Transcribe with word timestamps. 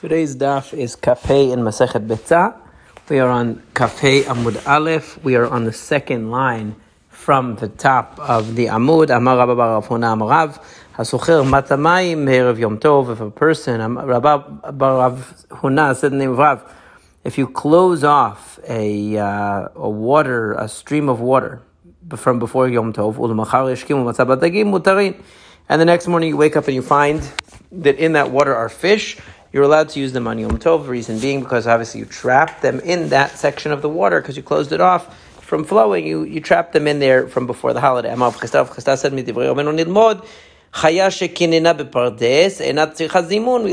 Today's 0.00 0.34
daf 0.34 0.72
is 0.72 0.96
Kafei 0.96 1.52
in 1.52 1.58
Masechet 1.58 2.06
Betzah. 2.06 2.56
We 3.10 3.18
are 3.18 3.28
on 3.28 3.56
Kafei 3.74 4.22
Amud 4.22 4.66
Aleph. 4.66 5.22
We 5.22 5.36
are 5.36 5.46
on 5.46 5.64
the 5.64 5.74
second 5.74 6.30
line 6.30 6.74
from 7.10 7.56
the 7.56 7.68
top 7.68 8.18
of 8.18 8.56
the 8.56 8.68
Amud. 8.68 9.14
Amar 9.14 9.36
Rabba 9.36 9.54
Barav 9.54 9.86
Huna 9.88 10.16
Amarav. 10.16 10.64
Hasucher 10.94 11.44
Matamayim 11.44 12.24
Erev 12.24 12.58
Yom 12.58 12.78
Tov. 12.78 13.12
If 13.12 13.20
a 13.20 13.30
person, 13.30 13.94
Rabba 13.94 14.72
Barav 14.72 15.46
Huna 15.48 15.94
said 15.94 16.12
the 16.12 16.16
name 16.16 16.30
of 16.30 16.38
Rav, 16.38 16.74
if 17.22 17.36
you 17.36 17.46
close 17.46 18.02
off 18.02 18.58
a, 18.66 19.18
uh, 19.18 19.68
a 19.74 19.90
water, 19.90 20.52
a 20.54 20.66
stream 20.66 21.10
of 21.10 21.20
water 21.20 21.60
from 22.16 22.38
before 22.38 22.70
Yom 22.70 22.94
Tov, 22.94 23.18
and 25.68 25.80
the 25.80 25.84
next 25.84 26.08
morning 26.08 26.30
you 26.30 26.36
wake 26.38 26.56
up 26.56 26.66
and 26.66 26.74
you 26.74 26.82
find 26.82 27.30
that 27.70 27.96
in 27.98 28.14
that 28.14 28.30
water 28.30 28.54
are 28.54 28.70
fish, 28.70 29.18
you're 29.52 29.64
allowed 29.64 29.88
to 29.90 30.00
use 30.00 30.12
them 30.12 30.26
on 30.26 30.38
Yom 30.38 30.58
Tov. 30.58 30.84
The 30.84 30.90
reason 30.90 31.18
being 31.18 31.40
because 31.40 31.66
obviously 31.66 32.00
you 32.00 32.06
trapped 32.06 32.62
them 32.62 32.80
in 32.80 33.10
that 33.10 33.38
section 33.38 33.72
of 33.72 33.82
the 33.82 33.88
water 33.88 34.20
because 34.20 34.36
you 34.36 34.42
closed 34.42 34.72
it 34.72 34.80
off 34.80 35.16
from 35.42 35.64
flowing. 35.64 36.06
You 36.06 36.22
you 36.22 36.40
trapped 36.40 36.72
them 36.72 36.86
in 36.86 37.00
there 37.00 37.26
from 37.26 37.46
before 37.46 37.72
the 37.72 37.80
holiday. 37.80 38.14
We 38.14 38.20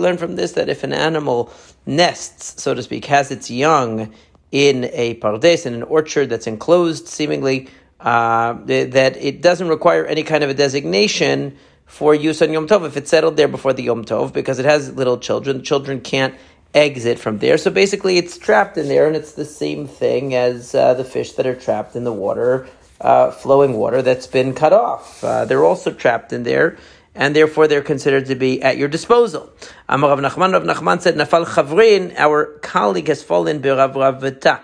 learn 0.02 0.18
from 0.18 0.35
this 0.35 0.54
that 0.54 0.70
if 0.70 0.84
an 0.84 0.94
animal 0.94 1.54
nests, 1.85 2.62
so 2.62 2.73
to 2.73 2.82
speak, 2.82 3.05
has 3.05 3.30
its 3.30 3.52
young 3.52 4.13
in 4.52 4.90
a 4.94 5.16
pardes, 5.16 5.66
in 5.66 5.76
an 5.76 5.84
orchard 5.84 6.30
that's 6.30 6.48
enclosed, 6.48 7.07
seemingly, 7.07 7.68
uh, 7.99 8.54
that 8.66 9.18
it 9.18 9.41
doesn't 9.41 9.68
require 9.68 10.05
any 10.05 10.23
kind 10.23 10.44
of 10.44 10.49
a 10.49 10.54
designation 10.54 11.57
for 11.88 12.14
use 12.14 12.41
on 12.41 12.54
Yom 12.54 12.68
Tov 12.68 12.86
if 12.86 12.96
it's 12.98 13.09
settled 13.09 13.38
there 13.38 13.48
before 13.48 13.73
the 13.73 13.84
Yom 13.84 14.05
Tov 14.05 14.32
because 14.34 14.59
it 14.59 14.66
has 14.66 14.94
little 14.94 15.18
children. 15.18 15.64
Children 15.64 16.02
can't 16.02 16.36
exit 16.76 17.18
from 17.18 17.40
there. 17.40 17.58
So 17.58 17.72
basically, 17.72 18.18
it's 18.18 18.38
trapped 18.38 18.77
in 18.77 18.88
there, 18.88 19.08
and 19.08 19.16
it's 19.16 19.32
the 19.32 19.46
same 19.46 19.88
thing 19.88 20.35
as 20.35 20.76
uh, 20.76 20.94
the 20.94 21.04
fish 21.04 21.34
that 21.34 21.48
are 21.48 21.55
trapped 21.55 21.96
in 21.96 22.04
the 22.04 22.13
water, 22.13 22.68
uh, 23.02 23.32
flowing 23.32 23.74
water 23.74 24.02
that's 24.02 24.27
been 24.27 24.54
cut 24.54 24.74
off. 24.74 25.24
Uh, 25.24 25.46
they're 25.46 25.66
also 25.66 25.91
trapped 25.91 26.34
in 26.34 26.44
there. 26.44 26.77
And 27.16 27.35
therefore, 27.35 27.68
they're 27.68 27.82
considered 27.82 28.27
to 28.27 28.35
be 28.35 28.62
at 28.62 28.77
your 28.77 28.88
disposal. 28.88 29.49
Amar 29.90 30.16
Rav 30.16 30.20
Nachman, 30.20 30.54
Rav 30.54 30.62
Nachman 30.62 31.01
said, 31.01 31.16
"Nafal 31.16 31.48
Chavrin, 31.48 32.13
our 32.16 32.46
colleague 32.62 33.07
has 33.07 33.24
fallen 33.24 33.60
berav 33.60 33.96
ravata 33.96 34.60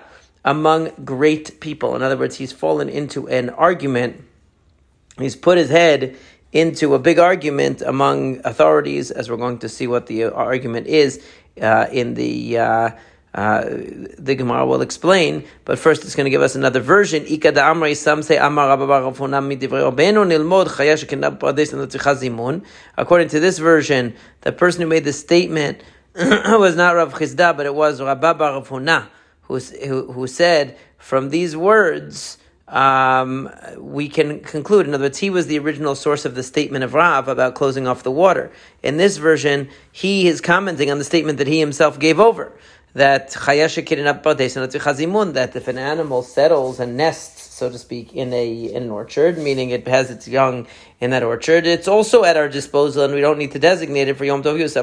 among 0.46 0.92
great 1.04 1.60
people. 1.60 1.96
In 1.96 2.04
other 2.04 2.18
words, 2.18 2.36
he's 2.36 2.52
fallen 2.52 2.90
into 2.90 3.28
an 3.28 3.50
argument. 3.50 4.24
He's 5.18 5.36
put 5.36 5.58
his 5.58 5.70
head 5.70 6.16
into 6.54 6.94
a 6.94 7.00
big 7.00 7.20
argument 7.20 7.82
among 7.82 8.40
authorities, 8.46 9.12
as 9.12 9.30
we're 9.30 9.38
going 9.38 9.58
to 9.60 9.68
see 9.68 9.88
what 9.88 10.08
the 10.08 10.26
argument 10.26 10.88
is 10.88 11.22
uh, 11.62 11.88
in 11.92 12.14
the. 12.14 12.58
Uh, 12.60 12.92
uh, 13.36 13.64
the 14.20 14.36
Gemara 14.36 14.64
will 14.64 14.84
explain, 14.84 15.44
but 15.66 15.80
first 15.80 16.04
it's 16.04 16.14
going 16.14 16.26
to 16.26 16.30
give 16.30 16.44
us 16.44 16.54
another 16.54 16.80
version. 16.80 17.26
Some 17.96 18.22
say 18.22 18.38
According 22.96 23.28
to 23.30 23.40
this 23.40 23.58
version, 23.58 24.16
the 24.42 24.52
person 24.52 24.82
who 24.84 24.88
made 24.88 25.04
the 25.04 25.14
statement 25.14 25.82
was 26.16 26.76
not 26.76 26.96
Rav 26.96 27.16
Chisda, 27.16 27.58
but 27.58 27.66
it 27.66 27.74
was 27.74 28.00
Rabba 28.00 28.36
Bar 28.36 28.62
who, 28.62 29.58
who, 29.58 30.12
who 30.12 30.28
said, 30.28 30.78
from 31.00 31.32
these 31.32 31.58
words, 31.58 32.38
um, 32.74 33.50
we 33.78 34.10
can 34.10 34.40
conclude. 34.40 34.88
In 34.88 34.96
other 34.96 35.06
words, 35.06 35.20
he 35.20 35.30
was 35.30 35.46
the 35.46 35.60
original 35.60 35.94
source 35.94 36.26
of 36.26 36.34
the 36.34 36.42
statement 36.42 36.84
of 36.84 36.96
Rav 36.96 37.28
about 37.28 37.54
closing 37.54 37.88
off 37.88 38.02
the 38.02 38.12
water. 38.12 38.52
In 38.82 38.98
this 38.98 39.18
version, 39.18 39.70
he 39.92 40.28
is 40.28 40.42
commenting 40.42 40.90
on 40.90 40.98
the 40.98 41.04
statement 41.04 41.38
that 41.38 41.46
he 41.46 41.60
himself 41.60 42.00
gave 42.00 42.20
over. 42.20 42.52
That 42.96 43.32
that 43.32 45.52
if 45.56 45.68
an 45.68 45.78
animal 45.78 46.24
settles 46.24 46.80
and 46.80 46.98
nests, 46.98 47.56
so 47.56 47.70
to 47.70 47.80
speak, 47.80 48.14
in 48.14 48.34
a 48.34 48.66
in 48.66 48.84
an 48.84 48.92
orchard, 48.92 49.38
meaning 49.38 49.70
it 49.70 49.88
has 49.88 50.12
its 50.12 50.28
young 50.28 50.68
in 51.00 51.12
that 51.12 51.24
orchard, 51.24 51.66
it's 51.66 51.88
also 51.88 52.24
at 52.24 52.38
our 52.38 52.50
disposal, 52.50 53.04
and 53.04 53.14
we 53.14 53.22
don't 53.22 53.40
need 53.40 53.52
to 53.52 53.60
designate 53.60 54.10
it 54.10 54.18
for 54.18 54.26
Yom 54.26 54.44
Tov 54.44 54.60
Yus. 54.60 54.76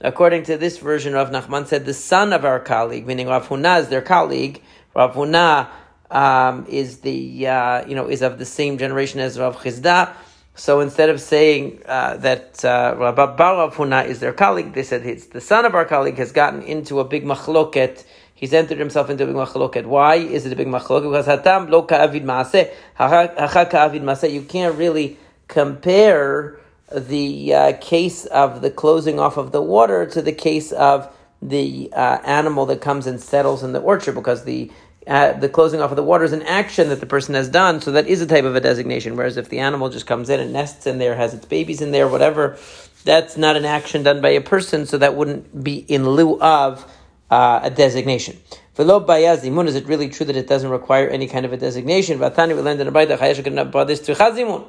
According 0.00 0.42
to 0.44 0.56
this 0.58 0.78
version, 0.78 1.14
Rav 1.14 1.30
Nachman 1.30 1.66
said 1.66 1.86
the 1.86 1.94
son 1.94 2.34
of 2.34 2.44
our 2.44 2.60
colleague, 2.60 3.06
meaning 3.06 3.28
Rav 3.28 3.48
Huna 3.48 3.80
is 3.80 3.88
their 3.88 4.02
colleague. 4.02 4.62
Rav 4.96 5.12
Huna 5.12 5.68
um, 6.10 6.64
is 6.70 7.00
the 7.00 7.46
uh, 7.46 7.86
you 7.86 7.94
know 7.94 8.08
is 8.08 8.22
of 8.22 8.38
the 8.38 8.46
same 8.46 8.78
generation 8.78 9.20
as 9.20 9.38
Rav 9.38 9.56
Chisda. 9.58 10.14
So 10.54 10.80
instead 10.80 11.10
of 11.10 11.20
saying 11.20 11.82
uh, 11.84 12.16
that 12.16 12.64
uh, 12.64 12.94
Rav 12.96 13.36
Bar 13.36 13.70
Huna 13.72 14.06
is 14.06 14.20
their 14.20 14.32
colleague, 14.32 14.72
they 14.72 14.82
said 14.82 15.04
it's 15.04 15.26
the 15.26 15.40
son 15.42 15.66
of 15.66 15.74
our 15.74 15.84
colleague 15.84 16.16
has 16.16 16.32
gotten 16.32 16.62
into 16.62 16.98
a 16.98 17.04
big 17.04 17.24
machloket. 17.24 18.04
He's 18.34 18.54
entered 18.54 18.78
himself 18.78 19.10
into 19.10 19.24
a 19.24 19.26
big 19.26 19.36
machloket. 19.36 19.84
Why 19.84 20.14
is 20.16 20.46
it 20.46 20.52
a 20.52 20.56
big 20.56 20.66
machloket? 20.66 21.10
Because 21.10 21.26
hatam 21.26 21.68
lo 21.68 21.82
ka'avid 21.82 22.24
maaseh, 22.24 22.72
hacha 22.94 23.66
ka'avid 23.70 24.02
maaseh. 24.02 24.32
You 24.32 24.42
can't 24.42 24.76
really 24.76 25.18
compare 25.48 26.58
the 26.90 27.52
uh, 27.52 27.72
case 27.82 28.24
of 28.26 28.62
the 28.62 28.70
closing 28.70 29.20
off 29.20 29.36
of 29.36 29.52
the 29.52 29.60
water 29.60 30.06
to 30.06 30.22
the 30.22 30.32
case 30.32 30.72
of 30.72 31.12
the 31.42 31.90
uh, 31.92 32.18
animal 32.24 32.66
that 32.66 32.80
comes 32.80 33.06
and 33.06 33.20
settles 33.20 33.62
in 33.62 33.72
the 33.72 33.80
orchard 33.80 34.14
because 34.14 34.44
the 34.44 34.70
uh, 35.06 35.32
the 35.34 35.48
closing 35.48 35.80
off 35.80 35.90
of 35.90 35.96
the 35.96 36.02
water 36.02 36.24
is 36.24 36.32
an 36.32 36.42
action 36.42 36.88
that 36.88 37.00
the 37.00 37.06
person 37.06 37.34
has 37.34 37.48
done, 37.48 37.80
so 37.80 37.92
that 37.92 38.06
is 38.08 38.20
a 38.20 38.26
type 38.26 38.44
of 38.44 38.56
a 38.56 38.60
designation. 38.60 39.16
Whereas 39.16 39.36
if 39.36 39.48
the 39.48 39.60
animal 39.60 39.88
just 39.88 40.06
comes 40.06 40.28
in 40.30 40.40
and 40.40 40.52
nests 40.52 40.86
in 40.86 40.98
there, 40.98 41.14
has 41.14 41.32
its 41.32 41.46
babies 41.46 41.80
in 41.80 41.92
there, 41.92 42.08
whatever, 42.08 42.58
that's 43.04 43.36
not 43.36 43.56
an 43.56 43.64
action 43.64 44.02
done 44.02 44.20
by 44.20 44.30
a 44.30 44.40
person, 44.40 44.84
so 44.84 44.98
that 44.98 45.14
wouldn't 45.14 45.62
be 45.62 45.76
in 45.76 46.08
lieu 46.08 46.40
of 46.40 46.84
uh, 47.30 47.60
a 47.62 47.70
designation. 47.70 48.36
For 48.74 48.84
lo 48.84 49.00
bayazimun, 49.00 49.68
is 49.68 49.74
it 49.74 49.86
really 49.86 50.08
true 50.08 50.26
that 50.26 50.36
it 50.36 50.48
doesn't 50.48 50.70
require 50.70 51.08
any 51.08 51.28
kind 51.28 51.46
of 51.46 51.52
a 51.52 51.56
designation? 51.56 52.18
Vatani 52.18 52.56
we 52.56 52.62
learned 52.62 52.80
in 52.80 52.88
a 52.88 54.66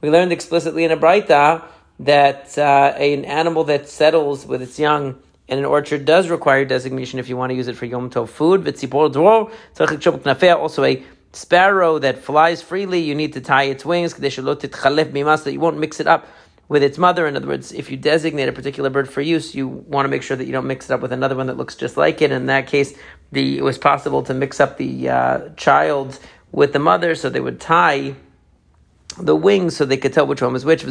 we 0.00 0.08
learned 0.08 0.32
explicitly 0.32 0.84
in 0.84 0.92
a 0.92 0.96
Braita 0.96 1.62
that 1.98 2.56
uh, 2.56 2.94
an 2.96 3.24
animal 3.26 3.64
that 3.64 3.88
settles 3.88 4.46
with 4.46 4.62
its 4.62 4.78
young 4.78 5.20
in 5.50 5.58
an 5.58 5.64
orchard 5.64 6.04
does 6.04 6.28
require 6.28 6.64
designation 6.64 7.18
if 7.18 7.28
you 7.28 7.36
want 7.36 7.50
to 7.50 7.56
use 7.56 7.66
it 7.66 7.76
for 7.76 7.84
Yom 7.84 8.08
Tov 8.08 8.28
food. 8.28 8.66
Also, 10.56 10.84
a 10.84 11.02
sparrow 11.32 11.98
that 11.98 12.18
flies 12.18 12.62
freely, 12.62 13.00
you 13.00 13.14
need 13.14 13.32
to 13.32 13.40
tie 13.40 13.64
its 13.64 13.84
wings, 13.84 14.14
that 14.14 15.52
you 15.52 15.60
won't 15.60 15.78
mix 15.78 16.00
it 16.00 16.06
up 16.06 16.28
with 16.68 16.84
its 16.84 16.98
mother. 16.98 17.26
In 17.26 17.36
other 17.36 17.48
words, 17.48 17.72
if 17.72 17.90
you 17.90 17.96
designate 17.96 18.48
a 18.48 18.52
particular 18.52 18.90
bird 18.90 19.10
for 19.10 19.20
use, 19.20 19.54
you 19.56 19.66
want 19.66 20.04
to 20.06 20.08
make 20.08 20.22
sure 20.22 20.36
that 20.36 20.46
you 20.46 20.52
don't 20.52 20.68
mix 20.68 20.88
it 20.88 20.94
up 20.94 21.00
with 21.00 21.12
another 21.12 21.34
one 21.34 21.48
that 21.48 21.56
looks 21.56 21.74
just 21.74 21.96
like 21.96 22.22
it. 22.22 22.30
In 22.30 22.46
that 22.46 22.68
case, 22.68 22.96
the, 23.32 23.58
it 23.58 23.62
was 23.62 23.76
possible 23.76 24.22
to 24.22 24.34
mix 24.34 24.60
up 24.60 24.78
the 24.78 25.08
uh, 25.08 25.48
child 25.56 26.20
with 26.52 26.72
the 26.72 26.78
mother, 26.78 27.16
so 27.16 27.28
they 27.28 27.40
would 27.40 27.60
tie 27.60 28.14
the 29.18 29.36
wings 29.36 29.76
so 29.76 29.84
they 29.84 29.96
could 29.96 30.12
tell 30.12 30.26
which 30.26 30.42
one 30.42 30.52
was 30.52 30.64
which. 30.64 30.84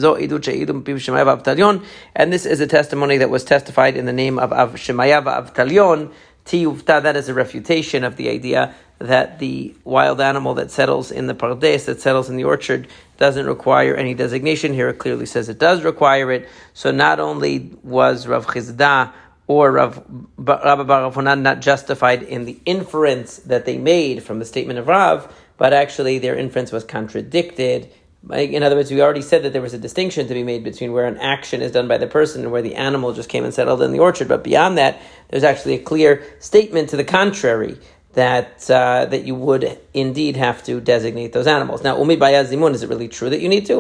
And 2.16 2.34
this 2.34 2.46
is 2.46 2.60
a 2.60 2.68
testimony 2.68 3.18
that 3.18 3.30
was 3.30 3.44
testified 3.44 3.96
in 3.98 4.06
the 4.06 4.14
name 4.14 4.40
of 4.40 4.52
Av 4.52 4.74
Shemaya 4.74 5.24
Avtalion. 5.24 6.12
Tiyuvta, 6.46 7.04
that 7.04 7.16
is 7.16 7.30
a 7.30 7.34
refutation 7.34 8.04
of 8.04 8.16
the 8.16 8.30
idea 8.30 8.74
that 8.98 9.40
the 9.40 9.76
wild 9.84 10.20
animal 10.20 10.56
that 10.56 10.72
settles 10.72 11.12
in 11.12 11.28
the 11.28 11.36
pardes, 11.36 11.86
that 11.86 12.02
settles 12.02 12.30
in 12.30 12.38
the 12.38 12.44
orchard, 12.44 12.88
doesn't 13.18 13.46
require 13.46 13.96
any 13.96 14.14
designation. 14.14 14.74
Here 14.74 14.90
it 14.90 14.98
clearly 14.98 15.26
says 15.26 15.48
it 15.48 15.60
does 15.60 15.84
require 15.84 16.32
it. 16.32 16.50
So 16.74 16.92
not 16.92 17.20
only 17.20 17.72
was 17.84 18.28
Rav 18.28 18.48
Chisda 18.48 19.14
or 19.48 19.72
Rav 19.72 20.04
Rabba 20.38 20.86
Barafunan 20.86 21.42
not 21.42 21.62
justified 21.62 22.24
in 22.24 22.46
the 22.46 22.60
inference 22.66 23.38
that 23.38 23.66
they 23.66 23.78
made 23.78 24.24
from 24.24 24.40
the 24.40 24.46
statement 24.46 24.80
of 24.80 24.88
Rav, 24.88 25.34
but 25.58 25.74
actually 25.74 26.20
their 26.20 26.36
inference 26.36 26.72
was 26.72 26.84
contradicted 26.84 27.92
in 28.32 28.64
other 28.64 28.76
words, 28.76 28.92
we 28.92 29.02
already 29.02 29.22
said 29.22 29.44
that 29.44 29.54
there 29.54 29.62
was 29.62 29.74
a 29.74 29.78
distinction 29.78 30.28
to 30.28 30.34
be 30.34 30.44
made 30.44 30.64
between 30.64 30.92
where 30.92 31.06
an 31.06 31.18
action 31.18 31.62
is 31.62 31.72
done 31.72 31.88
by 31.88 31.98
the 31.98 32.08
person 32.08 32.44
and 32.44 32.52
where 32.52 32.62
the 32.62 32.76
animal 32.76 33.14
just 33.14 33.30
came 33.30 33.46
and 33.46 33.54
settled 33.54 33.82
in 33.82 33.92
the 33.92 34.00
orchard. 34.00 34.28
But 34.28 34.44
beyond 34.44 34.78
that, 34.78 35.02
there's 35.30 35.44
actually 35.44 35.76
a 35.76 35.80
clear 35.80 36.24
statement 36.40 36.90
to 36.90 36.98
the 36.98 37.06
contrary 37.06 37.80
that 38.14 38.70
uh, 38.70 39.06
that 39.06 39.24
you 39.24 39.36
would 39.36 39.80
indeed 39.94 40.36
have 40.36 40.64
to 40.64 40.82
designate 40.82 41.32
those 41.32 41.48
animals. 41.48 41.84
Now, 41.84 41.98
umi 41.98 42.18
bayazimun, 42.18 42.74
is 42.74 42.84
it 42.84 42.90
really 42.90 43.08
true 43.08 43.30
that 43.30 43.40
you 43.40 43.48
need 43.48 43.66
to? 43.68 43.80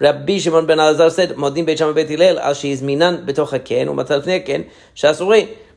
Rabbi 0.00 0.38
Shimon 0.38 0.64
ben 0.66 0.78
Elazar 0.78 1.10
said, 1.10 1.30
"Modim 1.30 1.66
beit 1.66 1.78
Hillel 2.08 2.38
al 2.38 2.54
minan 2.82 3.26
betoch 3.26 3.50
haken 3.50 3.86
umatal 3.88 4.44
ken 4.46 4.70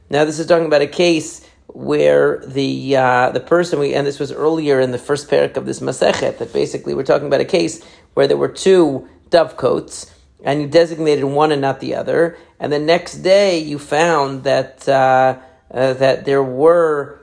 Now, 0.10 0.24
this 0.24 0.40
is 0.40 0.48
talking 0.48 0.66
about 0.66 0.82
a 0.82 0.88
case 0.88 1.46
where 1.68 2.44
the 2.46 2.96
uh, 2.96 3.30
the 3.32 3.40
person 3.40 3.80
we 3.80 3.94
and 3.94 4.06
this 4.06 4.20
was 4.20 4.32
earlier 4.32 4.80
in 4.80 4.92
the 4.92 4.98
first 4.98 5.30
parak 5.30 5.58
of 5.58 5.66
this 5.66 5.80
masechet 5.80 6.38
that 6.38 6.54
basically 6.54 6.94
we're 6.94 7.04
talking 7.04 7.28
about 7.28 7.42
a 7.42 7.46
case 7.46 7.84
where 8.14 8.28
there 8.28 8.38
were 8.38 8.48
two 8.48 9.08
dovecotes 9.30 10.12
and 10.44 10.62
you 10.62 10.68
designated 10.68 11.24
one 11.24 11.52
and 11.52 11.62
not 11.62 11.80
the 11.80 11.96
other, 11.96 12.38
and 12.60 12.72
the 12.72 12.80
next 12.80 13.20
day 13.20 13.60
you 13.60 13.80
found 13.80 14.44
that 14.44 14.88
uh, 14.88 15.40
uh, 15.72 15.94
that 15.94 16.26
there 16.26 16.44
were 16.44 17.22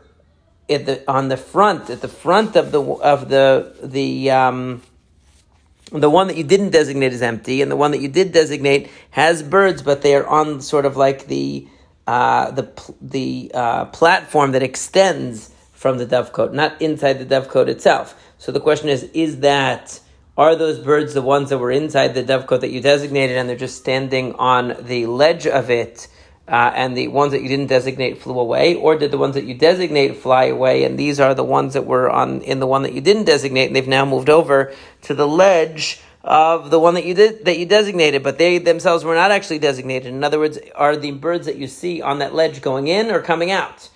at 0.69 0.87
the 0.87 1.11
on 1.11 1.29
the 1.29 1.37
front 1.37 1.91
at 1.91 2.01
the 2.01 2.09
front 2.09 2.57
of 2.57 2.73
the 2.73 2.83
of 2.83 3.29
the 3.29 3.75
the 3.83 4.31
um, 4.31 4.83
the 5.93 6.09
one 6.09 6.29
that 6.29 6.37
you 6.37 6.45
didn't 6.45 6.71
designate 6.71 7.13
is 7.13 7.23
empty, 7.23 7.63
and 7.63 7.71
the 7.71 7.77
one 7.77 7.91
that 7.91 8.01
you 8.01 8.09
did 8.09 8.33
designate 8.33 8.91
has 9.11 9.43
birds, 9.43 9.83
but 9.83 10.03
they 10.03 10.15
are 10.15 10.27
on 10.27 10.61
sort 10.61 10.87
of 10.87 10.97
like 10.97 11.27
the 11.27 11.69
uh, 12.11 12.51
the 12.51 12.67
the 13.01 13.53
uh, 13.55 13.85
platform 13.85 14.51
that 14.51 14.65
extends 14.65 15.55
from 15.73 15.99
the 15.99 16.05
dovecote, 16.05 16.53
not 16.53 16.83
inside 16.83 17.21
the 17.21 17.25
dovecote 17.35 17.69
itself. 17.69 18.21
So 18.37 18.51
the 18.51 18.59
question 18.59 18.89
is: 18.89 19.05
Is 19.15 19.41
that 19.41 20.01
are 20.37 20.57
those 20.57 20.81
birds 20.81 21.15
the 21.15 21.23
ones 21.23 21.51
that 21.51 21.59
were 21.59 21.71
inside 21.71 22.15
the 22.15 22.25
dovecote 22.25 22.63
that 22.63 22.73
you 22.73 22.81
designated, 22.81 23.37
and 23.37 23.49
they're 23.49 23.65
just 23.69 23.79
standing 23.79 24.35
on 24.35 24.75
the 24.81 25.07
ledge 25.07 25.47
of 25.47 25.71
it? 25.71 26.09
Uh, 26.49 26.73
and 26.75 26.97
the 26.97 27.07
ones 27.07 27.31
that 27.31 27.43
you 27.43 27.49
didn't 27.49 27.69
designate 27.69 28.19
flew 28.19 28.41
away, 28.41 28.75
or 28.75 28.99
did 28.99 29.13
the 29.13 29.19
ones 29.19 29.37
that 29.37 29.45
you 29.45 29.55
designate 29.55 30.17
fly 30.17 30.47
away? 30.47 30.83
And 30.83 30.99
these 30.99 31.21
are 31.21 31.33
the 31.33 31.45
ones 31.45 31.75
that 31.75 31.87
were 31.87 32.11
on 32.11 32.41
in 32.43 32.59
the 32.59 32.67
one 32.67 32.83
that 32.83 32.93
you 32.93 33.01
didn't 33.01 33.27
designate, 33.27 33.67
and 33.69 33.77
they've 33.77 33.87
now 33.87 34.05
moved 34.05 34.29
over 34.29 34.75
to 35.03 35.15
the 35.15 35.29
ledge 35.29 36.01
of 36.23 36.71
the 36.71 36.79
one 36.79 36.95
that 36.95 37.05
you 37.05 37.15
did 37.15 37.45
that 37.47 37.59
you 37.59 37.67
designated, 37.67 38.23
but 38.23 38.39
they 38.39 38.59
themselves 38.59 39.05
were 39.05 39.15
not 39.15 39.31
actually 39.31 39.59
designated. 39.59 40.13
In 40.13 40.23
other 40.23 40.39
words, 40.39 40.59
are 40.75 40.97
the 40.97 41.13
birds 41.13 41.47
that 41.47 41.57
you 41.57 41.67
see 41.67 42.03
on 42.03 42.19
that 42.19 42.35
ledge 42.35 42.61
going 42.61 42.89
in 42.89 43.11
or 43.11 43.21
coming 43.23 43.51
out? 43.51 43.89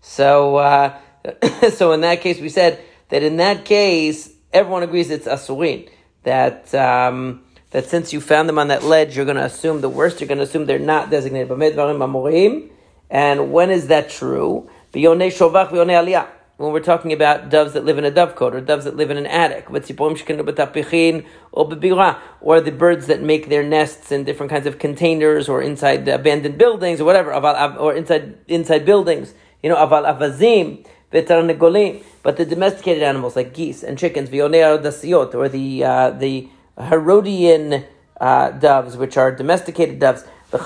So, 0.00 0.56
uh, 0.56 0.98
so 1.74 1.92
in 1.92 2.00
that 2.00 2.20
case, 2.20 2.40
we 2.40 2.48
said 2.48 2.82
that 3.10 3.22
in 3.22 3.36
that 3.36 3.64
case, 3.64 4.30
everyone 4.52 4.82
agrees 4.82 5.10
it's 5.10 5.26
asurin. 5.26 5.88
That 6.24 6.74
um, 6.74 7.44
that 7.70 7.86
since 7.86 8.12
you 8.12 8.20
found 8.20 8.48
them 8.48 8.58
on 8.58 8.68
that 8.68 8.82
ledge, 8.82 9.16
you're 9.16 9.24
going 9.24 9.36
to 9.36 9.44
assume 9.44 9.80
the 9.80 9.88
worst. 9.88 10.20
You're 10.20 10.28
going 10.28 10.38
to 10.38 10.44
assume 10.44 10.66
they're 10.66 10.78
not 10.78 11.10
designated. 11.10 11.48
And 13.10 13.52
when 13.52 13.70
is 13.70 13.86
that 13.88 14.10
true? 14.10 14.68
When 16.58 16.72
we're 16.72 16.80
talking 16.80 17.12
about 17.12 17.50
doves 17.50 17.74
that 17.74 17.84
live 17.84 17.98
in 17.98 18.04
a 18.04 18.10
dovecote 18.10 18.52
or 18.52 18.60
doves 18.60 18.84
that 18.84 18.96
live 18.96 19.12
in 19.12 19.16
an 19.16 19.26
attic, 19.26 19.70
or 19.70 19.80
the 22.60 22.72
birds 22.72 23.06
that 23.06 23.22
make 23.22 23.48
their 23.48 23.62
nests 23.62 24.10
in 24.10 24.24
different 24.24 24.50
kinds 24.50 24.66
of 24.66 24.80
containers 24.80 25.48
or 25.48 25.62
inside 25.62 26.08
abandoned 26.08 26.58
buildings 26.58 27.00
or 27.00 27.04
whatever, 27.04 27.32
or 27.32 27.94
inside 27.94 28.38
inside 28.48 28.84
buildings. 28.84 29.34
You 29.62 29.70
know, 29.70 29.76
aval 29.76 30.04
avazim, 30.04 30.84
but 32.24 32.36
the 32.36 32.44
domesticated 32.44 33.04
animals 33.04 33.36
like 33.36 33.54
geese 33.54 33.84
and 33.84 33.96
chickens, 33.96 34.28
or 34.28 34.58
the 35.48 35.84
uh, 35.84 36.10
the 36.10 36.48
Herodian 36.76 37.84
uh, 38.20 38.50
doves, 38.50 38.96
which 38.96 39.16
are 39.16 39.30
domesticated 39.30 40.00
doves, 40.00 40.24
the 40.50 40.58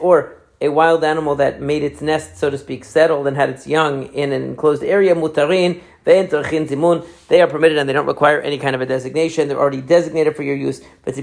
or 0.00 0.39
a 0.60 0.68
wild 0.68 1.04
animal 1.04 1.36
that 1.36 1.60
made 1.60 1.82
its 1.82 2.00
nest, 2.00 2.36
so 2.36 2.50
to 2.50 2.58
speak, 2.58 2.84
settled 2.84 3.26
and 3.26 3.36
had 3.36 3.48
its 3.48 3.66
young 3.66 4.12
in 4.12 4.32
an 4.32 4.42
enclosed 4.42 4.82
area, 4.82 5.14
mutarin, 5.14 5.80
they 6.02 7.40
are 7.40 7.46
permitted 7.46 7.78
and 7.78 7.88
they 7.88 7.92
don't 7.92 8.06
require 8.06 8.40
any 8.40 8.58
kind 8.58 8.74
of 8.74 8.80
a 8.80 8.86
designation. 8.86 9.48
They're 9.48 9.60
already 9.60 9.82
designated 9.82 10.34
for 10.34 10.42
your 10.42 10.56
use. 10.56 10.80
Like 11.04 11.14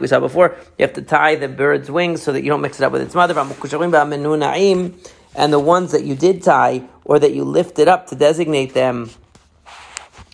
we 0.00 0.06
saw 0.06 0.20
before, 0.20 0.56
you 0.78 0.82
have 0.82 0.92
to 0.94 1.02
tie 1.02 1.34
the 1.34 1.48
bird's 1.48 1.90
wings 1.90 2.22
so 2.22 2.32
that 2.32 2.44
you 2.44 2.48
don't 2.48 2.60
mix 2.60 2.80
it 2.80 2.84
up 2.84 2.92
with 2.92 3.02
its 3.02 3.14
mother. 3.14 3.38
And 3.38 3.50
the 5.52 5.60
ones 5.60 5.92
that 5.92 6.04
you 6.04 6.14
did 6.14 6.42
tie 6.42 6.82
or 7.04 7.18
that 7.18 7.34
you 7.34 7.44
lifted 7.44 7.88
up 7.88 8.06
to 8.06 8.14
designate 8.14 8.72
them 8.72 9.10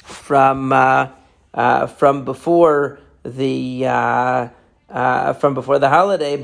from 0.02 0.72
uh, 0.72 1.08
uh, 1.54 1.86
from 1.86 2.24
before 2.24 2.98
the 3.24 3.86
uh, 3.86 4.48
uh 4.92 5.32
from 5.32 5.54
before 5.54 5.78
the 5.78 5.88
holiday. 5.88 6.36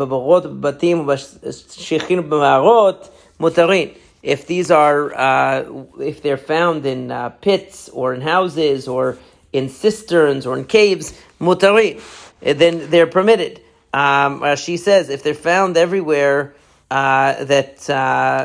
If 4.20 4.46
these 4.46 4.70
are 4.70 5.14
uh, 5.14 5.64
if 6.00 6.22
they're 6.22 6.36
found 6.36 6.86
in 6.86 7.10
uh, 7.10 7.28
pits 7.28 7.88
or 7.90 8.14
in 8.14 8.20
houses 8.20 8.88
or 8.88 9.16
in 9.52 9.68
cisterns 9.68 10.46
or 10.46 10.58
in 10.58 10.64
caves, 10.64 11.14
mutarin, 11.40 12.00
then 12.40 12.90
they're 12.90 13.06
permitted. 13.06 13.60
Um, 13.92 14.56
she 14.56 14.76
says 14.76 15.08
if 15.08 15.22
they're 15.22 15.34
found 15.34 15.76
everywhere, 15.76 16.54
that 16.90 17.88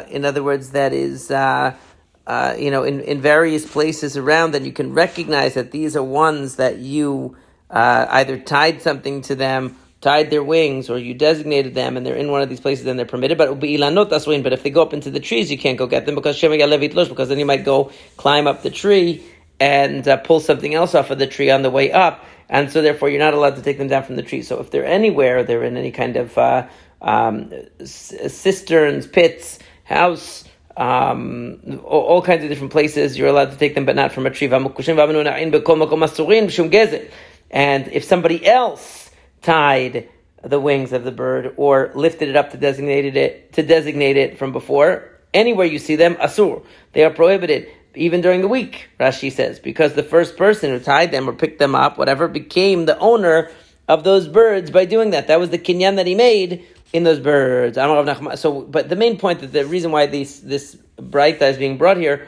in 0.10 0.26
other 0.26 0.44
words, 0.44 0.72
that 0.72 0.94
is 0.94 1.32
uh, 2.26 2.56
you 2.58 2.72
know, 2.72 2.84
in, 2.84 3.02
in 3.02 3.20
various 3.22 3.70
places 3.70 4.16
around, 4.16 4.52
then 4.54 4.66
you 4.66 4.72
can 4.72 4.94
recognize 4.94 5.56
that 5.56 5.72
these 5.72 5.96
are 5.96 6.04
ones 6.04 6.56
that 6.56 6.78
you 6.78 7.36
uh, 7.70 8.06
either 8.10 8.38
tied 8.38 8.82
something 8.82 9.22
to 9.22 9.36
them, 9.36 9.76
tied 10.04 10.30
their 10.30 10.44
wings, 10.44 10.90
or 10.90 11.00
you 11.00 11.14
designated 11.14 11.74
them, 11.74 11.96
and 11.96 12.06
they're 12.06 12.16
in 12.16 12.30
one 12.30 12.42
of 12.42 12.50
these 12.50 12.60
places, 12.60 12.84
then 12.84 12.98
they're 12.98 13.06
permitted. 13.06 13.38
But 13.38 13.60
but 13.60 14.54
if 14.54 14.64
they 14.64 14.70
go 14.70 14.82
up 14.82 14.94
into 14.94 15.10
the 15.10 15.22
trees, 15.22 15.50
you 15.50 15.58
can't 15.58 15.78
go 15.78 15.88
get 15.88 16.06
them 16.06 16.16
because 16.16 16.40
because 16.40 17.30
then 17.30 17.40
you 17.40 17.46
might 17.46 17.64
go 17.64 17.92
climb 18.18 18.46
up 18.46 18.62
the 18.62 18.70
tree 18.70 19.24
and 19.60 20.06
uh, 20.08 20.18
pull 20.18 20.42
something 20.42 20.74
else 20.74 20.94
off 20.94 21.10
of 21.10 21.20
the 21.20 21.28
tree 21.28 21.50
on 21.50 21.62
the 21.62 21.70
way 21.70 21.92
up, 21.92 22.26
and 22.50 22.70
so 22.70 22.82
therefore 22.82 23.10
you're 23.10 23.20
not 23.20 23.34
allowed 23.34 23.56
to 23.56 23.62
take 23.62 23.78
them 23.78 23.88
down 23.88 24.04
from 24.04 24.18
the 24.18 24.24
tree. 24.24 24.42
So 24.42 24.60
if 24.60 24.72
they're 24.72 24.86
anywhere, 24.86 25.44
they're 25.44 25.64
in 25.64 25.78
any 25.78 25.92
kind 25.92 26.18
of 26.18 26.38
uh, 26.38 26.68
um, 27.02 27.54
cisterns, 27.84 29.08
pits, 29.08 29.60
house 29.86 30.44
um, 30.76 31.60
all, 31.84 32.02
all, 32.02 32.22
kinds 32.22 32.44
of 32.44 32.50
different 32.50 32.72
places. 32.72 33.18
You're 33.18 33.28
allowed 33.28 33.52
to 33.52 33.58
take 33.58 33.76
them, 33.76 33.86
but 33.86 33.96
not 33.96 34.12
from 34.12 34.26
a 34.26 34.32
tree. 34.32 34.48
And 37.52 37.88
if 37.90 38.04
somebody 38.04 38.46
else 38.46 39.03
tied 39.44 40.10
the 40.42 40.60
wings 40.60 40.92
of 40.92 41.04
the 41.04 41.12
bird 41.12 41.54
or 41.58 41.92
lifted 41.96 42.30
it 42.30 42.36
up 42.36 42.52
to 42.52 42.58
designate 42.58 43.16
it 43.16 43.54
to 43.54 43.64
designate 43.64 44.18
it 44.18 44.38
from 44.38 44.52
before, 44.52 45.10
anywhere 45.34 45.66
you 45.66 45.80
see 45.80 45.96
them, 45.96 46.16
asur, 46.16 46.64
they 46.92 47.04
are 47.04 47.10
prohibited. 47.10 47.68
Even 47.96 48.22
during 48.22 48.42
the 48.42 48.48
week, 48.48 48.90
Rashi 49.00 49.32
says, 49.32 49.60
because 49.60 49.94
the 49.94 50.04
first 50.04 50.36
person 50.36 50.72
who 50.72 50.80
tied 50.80 51.12
them 51.12 51.30
or 51.30 51.34
picked 51.34 51.60
them 51.60 51.76
up, 51.76 51.98
whatever, 51.98 52.28
became 52.28 52.86
the 52.86 52.98
owner 52.98 53.52
of 53.88 54.04
those 54.04 54.28
birds 54.28 54.72
by 54.72 54.86
doing 54.86 55.12
that. 55.12 55.28
That 55.28 55.40
was 55.40 55.52
the 55.52 55.60
kinyan 55.60 55.98
that 55.98 56.08
he 56.08 56.16
made 56.16 56.66
in 56.92 57.04
those 57.04 57.20
birds. 57.20 57.78
I 57.78 57.86
don't 57.86 58.06
know. 58.06 58.36
So, 58.36 58.62
but 58.62 58.90
the 58.90 58.96
main 58.96 59.18
point 59.18 59.42
that 59.42 59.54
the 59.54 59.66
reason 59.66 59.92
why 59.92 60.08
these, 60.08 60.42
this 60.42 60.76
bright 60.98 61.42
is 61.42 61.58
being 61.58 61.78
brought 61.78 61.98
here 61.98 62.28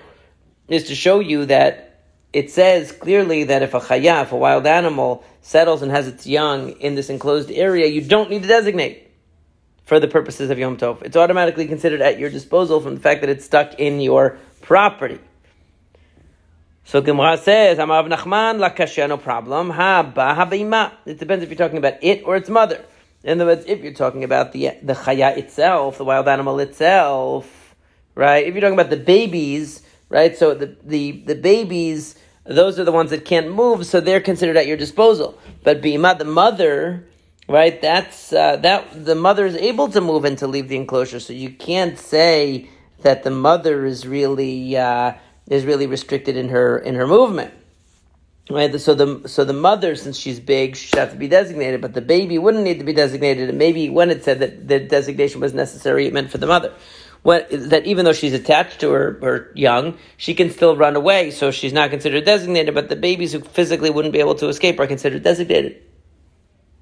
is 0.68 0.86
to 0.86 0.96
show 0.96 1.20
you 1.20 1.46
that 1.48 1.95
it 2.36 2.52
says 2.52 2.92
clearly 2.92 3.46
that 3.46 3.64
if 3.64 3.74
a 3.74 3.80
chaya, 3.80 4.24
if 4.24 4.34
a 4.34 4.36
wild 4.36 4.68
animal, 4.68 5.24
settles 5.42 5.82
and 5.82 5.90
has 5.90 6.06
its 6.06 6.28
young 6.28 6.72
in 6.82 6.96
this 6.96 7.10
enclosed 7.10 7.50
area, 7.50 7.88
you 7.88 8.02
don't 8.02 8.30
need 8.30 8.42
to 8.42 8.48
designate 8.50 9.10
for 9.86 10.02
the 10.02 10.08
purposes 10.10 10.50
of 10.50 10.60
Yom 10.60 10.76
Tov. 10.76 11.02
It's 11.04 11.16
automatically 11.16 11.66
considered 11.66 12.02
at 12.02 12.20
your 12.20 12.30
disposal 12.30 12.82
from 12.82 12.96
the 12.96 13.00
fact 13.00 13.22
that 13.22 13.30
it's 13.30 13.46
stuck 13.46 13.76
in 13.80 14.02
your 14.02 14.38
property. 14.62 15.20
So 16.84 17.00
Gemara 17.00 17.38
says, 17.38 17.78
Amav 17.78 18.12
Nachman 18.14 18.60
la 18.60 19.08
no 19.08 19.18
problem. 19.18 19.70
Ha 19.70 20.02
It 21.06 21.18
depends 21.18 21.42
if 21.42 21.50
you're 21.50 21.58
talking 21.58 21.78
about 21.78 22.04
it 22.04 22.24
or 22.26 22.36
its 22.36 22.50
mother. 22.50 22.84
In 23.24 23.40
other 23.40 23.50
words, 23.50 23.66
if 23.66 23.82
you're 23.82 23.94
talking 23.94 24.26
about 24.26 24.52
the 24.52 24.72
the 24.84 24.94
chaya 24.94 25.38
itself, 25.38 25.98
the 26.00 26.04
wild 26.04 26.28
animal 26.28 26.60
itself, 26.60 27.76
right? 28.14 28.46
If 28.46 28.54
you're 28.54 28.62
talking 28.62 28.78
about 28.78 28.90
the 28.90 28.98
babies, 28.98 29.82
right? 30.10 30.38
So 30.38 30.54
the 30.54 30.76
the, 30.84 31.24
the 31.26 31.36
babies, 31.36 32.16
those 32.46 32.78
are 32.80 32.84
the 32.84 32.92
ones 32.92 33.10
that 33.10 33.26
can't 33.26 33.52
move, 33.52 33.86
so 33.86 34.00
they're 34.00 34.22
considered 34.22 34.58
at 34.58 34.68
your 34.68 34.78
disposal. 34.78 35.38
But 35.64 35.82
bima, 35.82 36.18
the 36.18 36.26
mother, 36.26 37.08
right? 37.50 37.82
That's 37.82 38.32
uh, 38.32 38.58
that 38.58 39.06
the 39.06 39.16
mother 39.16 39.46
is 39.46 39.56
able 39.56 39.88
to 39.90 40.02
move 40.02 40.26
and 40.26 40.38
to 40.38 40.48
leave 40.48 40.68
the 40.68 40.76
enclosure, 40.76 41.20
so 41.20 41.34
you 41.34 41.50
can't 41.50 41.98
say 41.98 42.70
that 43.02 43.24
the 43.24 43.32
mother 43.32 43.86
is 43.86 44.06
really 44.08 44.78
uh, 44.78 45.14
is 45.48 45.66
really 45.66 45.88
restricted 45.88 46.38
in 46.38 46.50
her 46.50 46.78
in 46.78 46.96
her 46.96 47.08
movement. 47.08 47.54
Right, 48.48 48.80
so 48.80 48.94
the 48.94 49.28
so 49.28 49.44
the 49.44 49.54
mother, 49.54 49.96
since 49.96 50.18
she's 50.18 50.40
big, 50.40 50.76
should 50.76 51.00
have 51.00 51.12
to 51.12 51.18
be 51.18 51.28
designated, 51.28 51.82
but 51.82 51.96
the 51.96 52.02
baby 52.02 52.38
wouldn't 52.38 52.64
need 52.64 52.78
to 52.78 52.86
be 52.86 52.94
designated. 52.94 53.50
And 53.50 53.58
maybe 53.58 53.90
when 53.90 54.12
it 54.12 54.24
said 54.24 54.40
that 54.42 54.68
the 54.68 54.80
designation 54.80 55.42
was 55.42 55.56
necessary, 55.56 56.06
it 56.06 56.14
meant 56.14 56.30
for 56.30 56.38
the 56.38 56.46
mother. 56.46 56.72
That 57.26 57.82
even 57.86 58.06
though 58.06 58.14
she's 58.14 58.34
attached 58.34 58.80
to 58.82 58.92
her, 58.92 59.18
her 59.22 59.52
young, 59.56 59.98
she 60.16 60.36
can 60.36 60.52
still 60.52 60.78
run 60.78 60.96
away, 60.96 61.32
so 61.32 61.50
she's 61.50 61.74
not 61.74 61.90
considered 61.90 62.24
designated. 62.24 62.76
But 62.76 62.90
the 62.90 62.96
babies 62.96 63.34
who 63.34 63.40
physically 63.40 63.90
wouldn't 63.90 64.14
be 64.14 64.20
able 64.20 64.36
to 64.36 64.48
escape 64.48 64.80
are 64.80 64.86
considered 64.86 65.24
designated. 65.24 65.82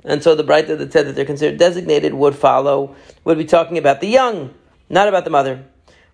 And 0.03 0.21
so 0.21 0.35
the 0.35 0.43
bright 0.43 0.67
that 0.67 0.91
said 0.91 1.07
that 1.07 1.15
they're 1.15 1.23
considered 1.23 1.57
designated 1.57 2.13
would 2.13 2.35
follow, 2.35 2.95
would 3.23 3.37
be 3.37 3.45
talking 3.45 3.77
about 3.77 4.01
the 4.01 4.07
young, 4.07 4.53
not 4.89 5.07
about 5.07 5.23
the 5.23 5.29
mother. 5.29 5.63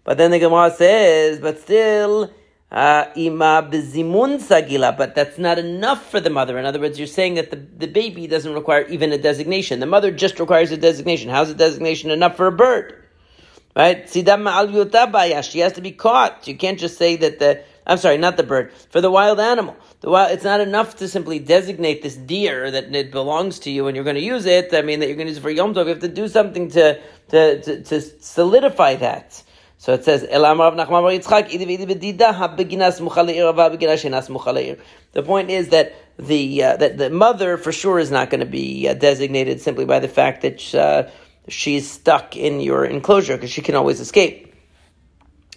But 0.03 0.19
then 0.19 0.29
the 0.29 0.37
Gemara 0.37 0.71
says, 0.71 1.39
but 1.39 1.59
still, 1.59 2.31
uh, 2.71 3.05
ima 3.15 3.67
bezimun 3.71 4.39
sagila, 4.39 4.95
but 4.95 5.15
that's 5.15 5.39
not 5.39 5.57
enough 5.57 6.09
for 6.11 6.19
the 6.19 6.29
mother. 6.29 6.59
In 6.59 6.65
other 6.65 6.79
words, 6.79 6.99
you're 6.99 7.07
saying 7.07 7.33
that 7.35 7.49
the, 7.49 7.55
the 7.55 7.87
baby 7.87 8.27
doesn't 8.27 8.53
require 8.53 8.83
even 8.87 9.11
a 9.11 9.17
designation. 9.17 9.79
The 9.79 9.87
mother 9.87 10.11
just 10.11 10.39
requires 10.39 10.71
a 10.71 10.77
designation. 10.77 11.31
How's 11.31 11.49
a 11.49 11.55
designation 11.55 12.11
enough 12.11 12.37
for 12.37 12.45
a 12.45 12.51
bird? 12.51 12.98
Right? 13.75 14.09
She 14.09 14.23
has 14.23 15.73
to 15.73 15.81
be 15.81 15.91
caught. 15.91 16.47
You 16.47 16.55
can't 16.55 16.79
just 16.79 16.97
say 16.97 17.15
that 17.17 17.39
the, 17.39 17.63
I'm 17.85 17.97
sorry, 17.97 18.17
not 18.17 18.35
the 18.35 18.43
bird, 18.43 18.73
for 18.89 18.99
the 18.99 19.11
wild 19.11 19.39
animal. 19.39 19.77
The 20.01 20.09
wild, 20.09 20.31
it's 20.31 20.43
not 20.43 20.59
enough 20.59 20.97
to 20.97 21.07
simply 21.07 21.39
designate 21.39 22.01
this 22.01 22.15
deer 22.15 22.71
that 22.71 22.93
it 22.95 23.11
belongs 23.11 23.59
to 23.59 23.71
you 23.71 23.87
and 23.87 23.95
you're 23.95 24.03
going 24.03 24.15
to 24.15 24.21
use 24.21 24.45
it. 24.45 24.73
I 24.73 24.81
mean, 24.81 24.99
that 24.99 25.07
you're 25.07 25.15
going 25.15 25.27
to 25.27 25.31
use 25.31 25.37
it 25.37 25.41
for 25.41 25.49
Yom 25.49 25.73
Tov. 25.73 25.83
You 25.83 25.89
have 25.89 25.99
to 25.99 26.07
do 26.07 26.27
something 26.27 26.69
to, 26.71 26.99
to, 27.29 27.61
to, 27.61 27.83
to 27.83 28.01
solidify 28.01 28.95
that. 28.95 29.43
So 29.79 29.93
it 29.93 30.03
says, 30.03 30.23
The 30.23 30.27
point 35.23 35.49
is 35.49 35.69
that 35.69 35.95
the 36.19 36.63
uh, 36.63 36.75
that 36.75 36.97
the 36.97 37.09
mother 37.09 37.57
for 37.57 37.71
sure 37.71 37.97
is 37.97 38.11
not 38.11 38.29
going 38.29 38.41
to 38.41 38.45
be 38.45 38.89
uh, 38.89 38.93
designated 38.93 39.61
simply 39.61 39.85
by 39.85 39.99
the 39.99 40.09
fact 40.09 40.41
that 40.41 40.75
uh, 40.75 41.09
she's 41.49 41.89
stuck 41.89 42.35
in 42.35 42.59
your 42.59 42.85
enclosure 42.85 43.35
because 43.35 43.51
she 43.51 43.61
can 43.61 43.75
always 43.75 43.99
escape. 43.99 44.53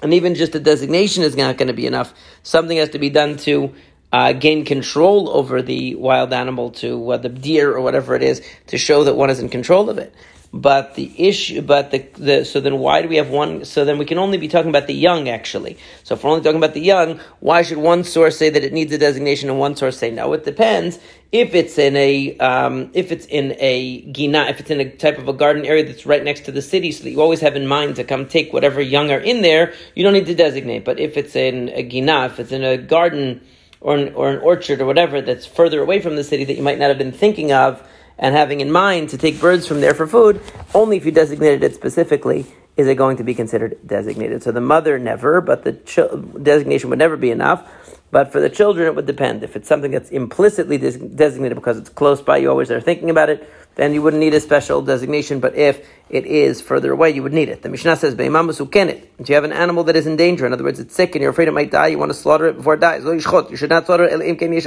And 0.03 0.15
even 0.15 0.35
just 0.35 0.55
a 0.55 0.61
designation 0.61 1.23
is 1.23 1.37
not 1.37 1.57
going 1.57 1.69
to 1.69 1.75
be 1.75 1.87
enough. 1.87 2.13
Something 2.43 2.79
has 2.79 2.91
to 2.91 2.99
be 2.99 3.11
done 3.11 3.37
to 3.39 3.73
uh, 4.13 4.33
gain 4.33 4.65
control 4.65 5.31
over 5.31 5.63
the 5.63 5.95
wild 5.95 6.33
animal, 6.33 6.71
to 6.73 7.13
uh, 7.13 7.17
the 7.17 7.29
deer 7.29 7.73
or 7.73 7.81
whatever 7.81 8.15
it 8.15 8.23
is, 8.23 8.43
to 8.67 8.79
show 8.79 9.05
that 9.05 9.15
one 9.15 9.31
is 9.31 9.39
in 9.39 9.49
control 9.49 9.89
of 9.89 9.99
it. 9.99 10.13
But 10.55 10.97
the 10.97 11.11
issue, 11.17 11.63
but 11.63 11.93
the, 11.93 12.07
the, 12.19 12.45
so 12.45 12.61
then 12.61 12.79
why 12.79 13.01
do 13.01 13.09
we 13.09 13.17
have 13.17 13.31
one? 13.31 13.65
So 13.65 13.87
then 13.87 13.97
we 13.97 14.05
can 14.05 14.19
only 14.19 14.37
be 14.37 14.49
talking 14.49 14.69
about 14.69 14.87
the 14.87 14.93
young, 14.93 15.31
actually. 15.31 15.79
So 16.05 16.15
if 16.15 16.23
we're 16.23 16.31
only 16.31 16.43
talking 16.43 16.59
about 16.59 16.75
the 16.75 16.83
young, 16.83 17.21
why 17.41 17.63
should 17.63 17.79
one 17.79 18.05
source 18.05 18.37
say 18.37 18.51
that 18.51 18.63
it 18.63 18.71
needs 18.71 18.93
a 18.93 18.99
designation 18.99 19.49
and 19.49 19.59
one 19.59 19.77
source 19.77 19.97
say 19.97 20.11
no? 20.11 20.35
It 20.35 20.45
depends. 20.45 20.99
If 21.33 21.55
it's 21.55 21.79
in 21.79 21.97
a, 21.97 22.37
um, 22.37 22.91
if 22.93 23.13
it's 23.13 23.25
in 23.27 23.57
a 23.61 24.03
gina, 24.13 24.45
if 24.51 24.61
it's 24.61 24.71
in 24.71 24.81
a 24.81 24.91
type 24.91 25.17
of 25.17 25.27
a 25.27 25.33
garden 25.33 25.65
area 25.65 25.87
that's 25.87 26.05
right 26.05 26.23
next 26.23 26.45
to 26.45 26.53
the 26.53 26.61
city, 26.61 26.93
so 26.93 27.05
that 27.05 27.11
you 27.11 27.23
always 27.23 27.41
have 27.41 27.57
in 27.57 27.67
mind 27.67 27.97
to 27.97 28.05
come 28.05 28.27
take 28.27 28.53
whatever 28.53 28.83
young 28.83 29.11
are 29.11 29.21
in 29.21 29.41
there, 29.41 29.73
you 29.95 30.05
don't 30.05 30.13
need 30.13 30.27
to 30.27 30.35
designate. 30.35 30.85
But 30.85 31.01
if 31.01 31.17
it's 31.17 31.35
in 31.35 31.71
a 31.71 31.83
gina, 31.83 32.27
if 32.27 32.39
it's 32.39 32.53
in 32.53 32.63
a 32.63 32.77
garden 32.77 33.41
or 33.81 33.97
an, 33.97 34.13
or 34.13 34.31
an 34.31 34.41
orchard 34.41 34.83
or 34.83 34.85
whatever 34.85 35.23
that's 35.23 35.47
further 35.47 35.81
away 35.81 36.01
from 36.01 36.17
the 36.17 36.25
city 36.25 36.45
that 36.45 36.57
you 36.57 36.63
might 36.63 36.79
not 36.79 36.89
have 36.91 36.99
been 36.99 37.11
thinking 37.11 37.53
of, 37.53 37.83
and 38.23 38.37
having 38.37 38.61
in 38.61 38.71
mind 38.71 39.11
to 39.11 39.19
take 39.19 39.41
birds 39.41 39.67
from 39.67 39.81
there 39.81 39.95
for 39.95 40.07
food, 40.07 40.41
only 40.75 40.97
if 40.97 41.05
you 41.05 41.11
designated 41.11 41.65
it 41.65 41.75
specifically 41.75 42.47
is 42.77 42.87
it 42.87 42.95
going 42.95 43.17
to 43.19 43.25
be 43.25 43.35
considered 43.35 43.77
designated. 43.85 44.43
So 44.45 44.53
the 44.53 44.61
mother 44.61 44.99
never, 44.99 45.41
but 45.41 45.65
the 45.65 45.73
ch- 45.73 45.99
designation 46.41 46.89
would 46.89 47.01
never 47.01 47.17
be 47.17 47.31
enough. 47.31 47.69
But 48.13 48.31
for 48.31 48.39
the 48.41 48.51
children, 48.51 48.87
it 48.87 48.95
would 48.95 49.07
depend. 49.07 49.43
If 49.43 49.57
it's 49.57 49.67
something 49.67 49.91
that's 49.91 50.11
implicitly 50.11 50.77
des- 50.77 50.99
designated 50.99 51.57
because 51.57 51.79
it's 51.79 51.89
close 51.89 52.21
by, 52.21 52.37
you 52.37 52.51
always 52.51 52.71
are 52.71 52.79
thinking 52.79 53.09
about 53.09 53.31
it, 53.31 53.51
then 53.75 53.95
you 53.95 54.03
wouldn't 54.03 54.21
need 54.21 54.35
a 54.35 54.41
special 54.41 54.83
designation. 54.83 55.41
But 55.41 55.55
if 55.55 55.89
it 56.11 56.27
is 56.27 56.61
further 56.61 56.93
away, 56.93 57.13
you 57.13 57.23
would 57.23 57.33
need 57.33 57.49
it. 57.49 57.63
The 57.63 57.71
Mishnah 57.71 57.97
says, 57.97 58.13
If 58.13 58.21
you 58.21 59.35
have 59.35 59.45
an 59.45 59.53
animal 59.53 59.85
that 59.85 59.97
is 59.97 60.07
in 60.07 60.17
danger, 60.17 60.45
in 60.45 60.53
other 60.53 60.63
words, 60.63 60.79
it's 60.79 60.95
sick 60.95 61.15
and 61.15 61.23
you're 61.23 61.31
afraid 61.31 61.49
it 61.49 61.53
might 61.53 61.71
die, 61.71 61.87
you 61.87 61.99
want 61.99 62.11
to 62.11 62.15
slaughter 62.15 62.49
it 62.49 62.59
before 62.59 62.75
it 62.75 62.81
dies. 62.81 63.03
You 63.03 63.19
should 63.57 63.71
not 63.71 63.87
slaughter 63.87 64.05
it 64.05 64.13
unless 64.13 64.67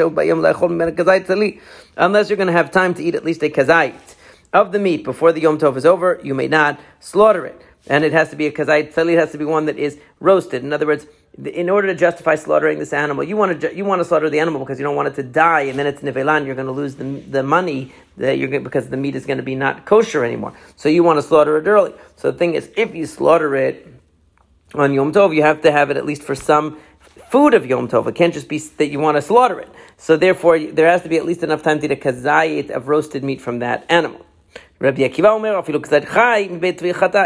you're 2.30 2.38
going 2.38 2.48
to 2.48 2.54
have 2.54 2.72
time 2.72 2.96
to 2.96 3.04
eat 3.04 3.14
at 3.14 3.24
least 3.24 3.44
a 3.44 3.50
kazait 3.50 4.16
of 4.54 4.72
the 4.72 4.80
meat 4.80 5.04
before 5.04 5.32
the 5.32 5.42
Yom 5.42 5.60
Tov 5.60 5.78
is 5.78 5.86
over. 5.86 6.20
You 6.24 6.34
may 6.34 6.48
not 6.48 6.80
slaughter 7.00 7.46
it. 7.46 7.62
And 7.88 8.04
it 8.04 8.14
has 8.14 8.32
to 8.32 8.36
be 8.36 8.48
a 8.48 8.52
kazait 8.52 8.92
tzali, 8.92 9.14
it 9.14 9.20
has 9.20 9.32
to 9.34 9.38
be 9.38 9.46
one 9.46 9.68
that 9.68 9.78
is 9.78 10.00
roasted. 10.20 10.64
In 10.64 10.74
other 10.74 10.88
words, 10.88 11.06
in 11.44 11.70
order 11.70 11.88
to 11.88 11.96
justify 11.96 12.36
slaughtering 12.36 12.80
this 12.80 12.94
animal, 12.94 13.24
you 13.24 13.36
want 13.36 13.60
to 13.60 13.75
you 13.75 13.84
want 13.84 14.00
to 14.00 14.06
slaughter 14.06 14.30
the 14.30 14.39
animal 14.39 14.62
because 14.62 14.80
you 14.80 14.86
don't 14.86 14.96
want 14.96 15.10
it 15.10 15.15
to 15.15 15.24
die, 15.24 15.62
and 15.62 15.77
then 15.77 15.86
it's 15.86 16.01
nivelan. 16.01 16.46
You're 16.46 16.56
going 16.56 16.68
to 16.68 16.72
lose 16.72 16.96
the, 16.96 17.04
the 17.04 17.44
money 17.44 17.92
that 18.18 18.38
you're 18.38 18.48
going, 18.48 18.63
because 18.63 18.88
the 18.89 18.98
meat 18.98 19.15
is 19.15 19.25
going 19.25 19.38
to 19.38 19.44
be 19.44 19.56
not 19.56 19.86
kosher 19.86 20.24
anymore. 20.24 20.54
So 20.77 20.88
you 20.88 21.04
want 21.04 21.18
to 21.18 21.24
slaughter 21.24 21.58
it 21.58 21.68
early. 21.68 21.94
So 22.15 22.32
the 22.32 22.38
thing 22.38 22.54
is, 22.54 22.70
if 22.77 22.96
you 22.96 23.06
slaughter 23.06 23.54
it 23.56 23.86
on 24.74 24.94
Yom 24.94 25.12
Tov, 25.12 25.36
you 25.36 25.42
have 25.42 25.62
to 25.63 25.72
have 25.72 25.89
it 25.89 25.98
at 25.98 26.06
least 26.06 26.24
for 26.24 26.36
some 26.36 26.80
food 27.30 27.54
of 27.54 27.65
Yom 27.65 27.89
Tov. 27.89 28.08
It 28.08 28.15
can't 28.15 28.34
just 28.34 28.48
be 28.48 28.60
that 28.60 28.88
you 28.88 29.00
want 29.00 29.18
to 29.18 29.22
slaughter 29.22 29.60
it. 29.60 29.70
So 29.98 30.15
therefore, 30.15 30.58
there 30.60 30.89
has 30.89 31.01
to 31.01 31.10
be 31.10 31.18
at 31.18 31.25
least 31.25 31.44
enough 31.44 31.63
time 31.63 31.80
to 31.80 31.86
eat 31.86 31.92
a 31.92 31.96
kazayit 31.98 32.70
of 32.70 32.88
roasted 32.88 33.25
meat 33.25 33.42
from 33.42 33.60
that 33.60 33.86
animal. 33.89 34.25
Rabbi 34.80 35.01
Akiva 35.01 35.32
Omer, 35.32 35.58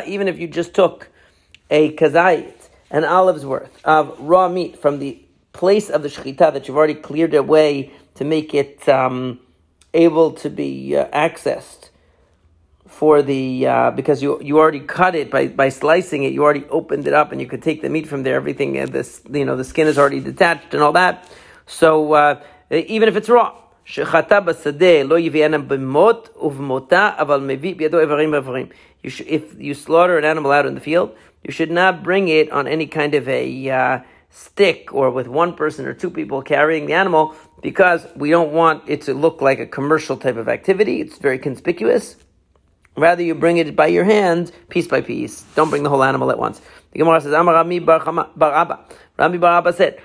even 0.08 0.28
if 0.28 0.40
you 0.40 0.48
just 0.48 0.74
took 0.74 1.10
a 1.70 1.92
kazayit 1.96 2.59
an 2.91 3.05
olive's 3.05 3.45
worth 3.45 3.79
of 3.85 4.19
raw 4.19 4.49
meat 4.49 4.79
from 4.79 4.99
the 4.99 5.21
place 5.53 5.89
of 5.91 6.03
the 6.03 6.09
shechita 6.09 6.53
that 6.53 6.67
you've 6.69 6.77
already 6.77 6.95
cleared 6.95 7.35
away 7.35 7.93
to 8.15 8.25
make 8.25 8.55
it 8.55 8.89
um, 8.89 9.41
able 9.93 10.33
to 10.33 10.51
be 10.51 10.97
uh, 10.97 11.07
accessed 11.09 11.91
for 12.87 13.23
the 13.23 13.67
uh, 13.67 13.91
because 13.91 14.23
you 14.23 14.41
you 14.41 14.59
already 14.59 14.81
cut 14.81 15.15
it 15.15 15.31
by, 15.31 15.49
by 15.49 15.69
slicing 15.69 16.23
it 16.23 16.33
you 16.33 16.43
already 16.45 16.65
opened 16.67 17.07
it 17.07 17.15
up 17.15 17.33
and 17.33 17.41
you 17.41 17.47
could 17.47 17.63
take 17.63 17.83
the 17.83 17.89
meat 17.89 18.07
from 18.07 18.23
there 18.23 18.37
everything 18.37 18.79
uh, 18.79 18.87
this 18.87 19.23
you 19.31 19.45
know 19.45 19.57
the 19.57 19.65
skin 19.65 19.87
is 19.87 19.99
already 19.99 20.21
detached 20.21 20.75
and 20.75 20.83
all 20.83 20.93
that 20.93 21.29
so 21.67 22.13
uh, 22.13 22.41
even 22.71 23.09
if 23.09 23.17
it's 23.17 23.29
raw 23.29 23.53
שחטא 23.85 24.41
בשדה 24.41 25.03
לא 25.03 25.19
יביאנה 25.19 25.59
במות 25.59 26.29
ובמותה, 26.41 27.11
אבל 27.19 27.41
מביא 27.41 27.75
בידו 27.77 28.01
איברים 28.01 28.33
ואיברים. 28.33 28.67
If 29.05 29.43
you 29.59 29.75
slaughter 29.75 30.17
an 30.17 30.25
animal 30.25 30.51
out 30.51 30.65
in 30.65 30.75
the 30.75 30.81
field, 30.81 31.11
you 31.44 31.52
should 31.52 31.72
not 31.72 32.04
bring 32.04 32.28
it 32.28 32.52
on 32.52 32.68
any 32.68 32.88
kind 32.88 33.14
of 33.16 33.28
a 33.28 33.70
uh, 33.70 34.00
stick 34.30 34.94
or 34.94 35.10
with 35.10 35.28
one 35.28 35.54
person 35.54 35.86
or 35.86 35.94
two 35.94 36.10
people 36.10 36.42
carrying 36.42 36.86
the 36.86 36.94
animal 36.94 37.36
because 37.62 38.06
we 38.16 38.30
don't 38.30 38.52
want 38.52 38.84
it 38.88 39.02
to 39.04 39.14
look 39.14 39.42
like 39.42 39.60
a 39.60 39.66
commercial 39.66 40.18
type 40.18 40.38
of 40.38 40.48
activity. 40.48 41.02
It's 41.02 41.18
very 41.18 41.40
conspicuous. 41.40 42.16
Rather, 42.96 43.24
you 43.24 43.36
bring 43.36 43.58
it 43.58 43.76
by 43.76 43.88
your 43.88 44.04
hand, 44.04 44.52
piece 44.70 44.88
by 44.88 45.02
piece. 45.02 45.44
Don't 45.56 45.70
bring 45.70 45.84
the 45.84 45.90
whole 45.90 46.04
animal 46.04 46.32
at 46.32 46.38
once. 46.38 46.62
The 46.92 47.00
Gemara 47.00 47.22
says, 47.22 47.32
Rami 47.32 47.80
Bar 47.80 48.08
Abba. 48.08 48.80
Rami 49.18 49.38
Bar 49.38 49.58
Abba 49.60 49.74
said, 49.74 50.02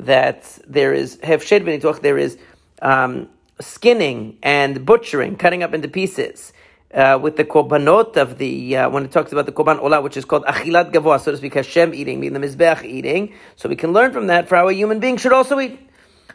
that 0.00 0.58
there 0.66 0.94
is 0.94 1.16
hefshed 1.18 2.00
there 2.00 2.18
is 2.18 2.38
um, 2.80 3.28
skinning 3.60 4.38
and 4.42 4.86
butchering, 4.86 5.36
cutting 5.36 5.62
up 5.62 5.74
into 5.74 5.88
pieces 5.88 6.52
uh, 6.94 7.18
with 7.20 7.36
the 7.36 7.44
korbanot 7.44 8.16
of 8.16 8.38
the 8.38 8.76
uh, 8.76 8.88
when 8.88 9.04
it 9.04 9.12
talks 9.12 9.32
about 9.32 9.46
the 9.46 9.52
korban 9.52 9.80
olah, 9.80 10.02
which 10.02 10.16
is 10.16 10.24
called 10.24 10.44
achilat 10.44 10.92
gavoa, 10.92 11.20
so 11.20 11.30
to 11.30 11.36
speak, 11.36 11.54
Hashem 11.54 11.94
eating, 11.94 12.20
meaning 12.20 12.40
the 12.40 12.46
mizbeach 12.46 12.84
eating. 12.84 13.34
So 13.56 13.68
we 13.68 13.76
can 13.76 13.92
learn 13.92 14.12
from 14.12 14.28
that 14.28 14.48
for 14.48 14.56
a 14.56 14.72
human 14.72 15.00
being 15.00 15.16
should 15.16 15.32
also 15.32 15.60
eat. 15.60 15.78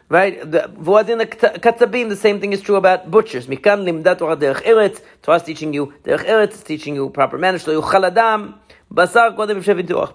Right? 0.08 0.38
The 0.38 0.70
voadin 0.76 1.18
the 1.18 1.26
katzabim, 1.26 2.08
the 2.08 2.16
same 2.16 2.38
thing 2.38 2.52
is 2.52 2.60
true 2.60 2.76
about 2.76 3.10
butchers. 3.10 3.46
Mikan 3.46 3.84
limdat 3.84 4.18
derech 4.18 4.62
eretz. 4.62 5.00
Torah 5.22 5.38
is 5.38 5.42
teaching 5.42 5.72
you 5.72 5.94
derech 6.04 6.24
eretz, 6.26 6.52
is 6.52 6.62
teaching 6.62 6.94
you 6.94 7.08
proper 7.10 7.38
manners. 7.38 7.62
So 7.62 7.80
chaladam 7.82 8.58
basar 8.92 9.34
kodem 9.36 10.14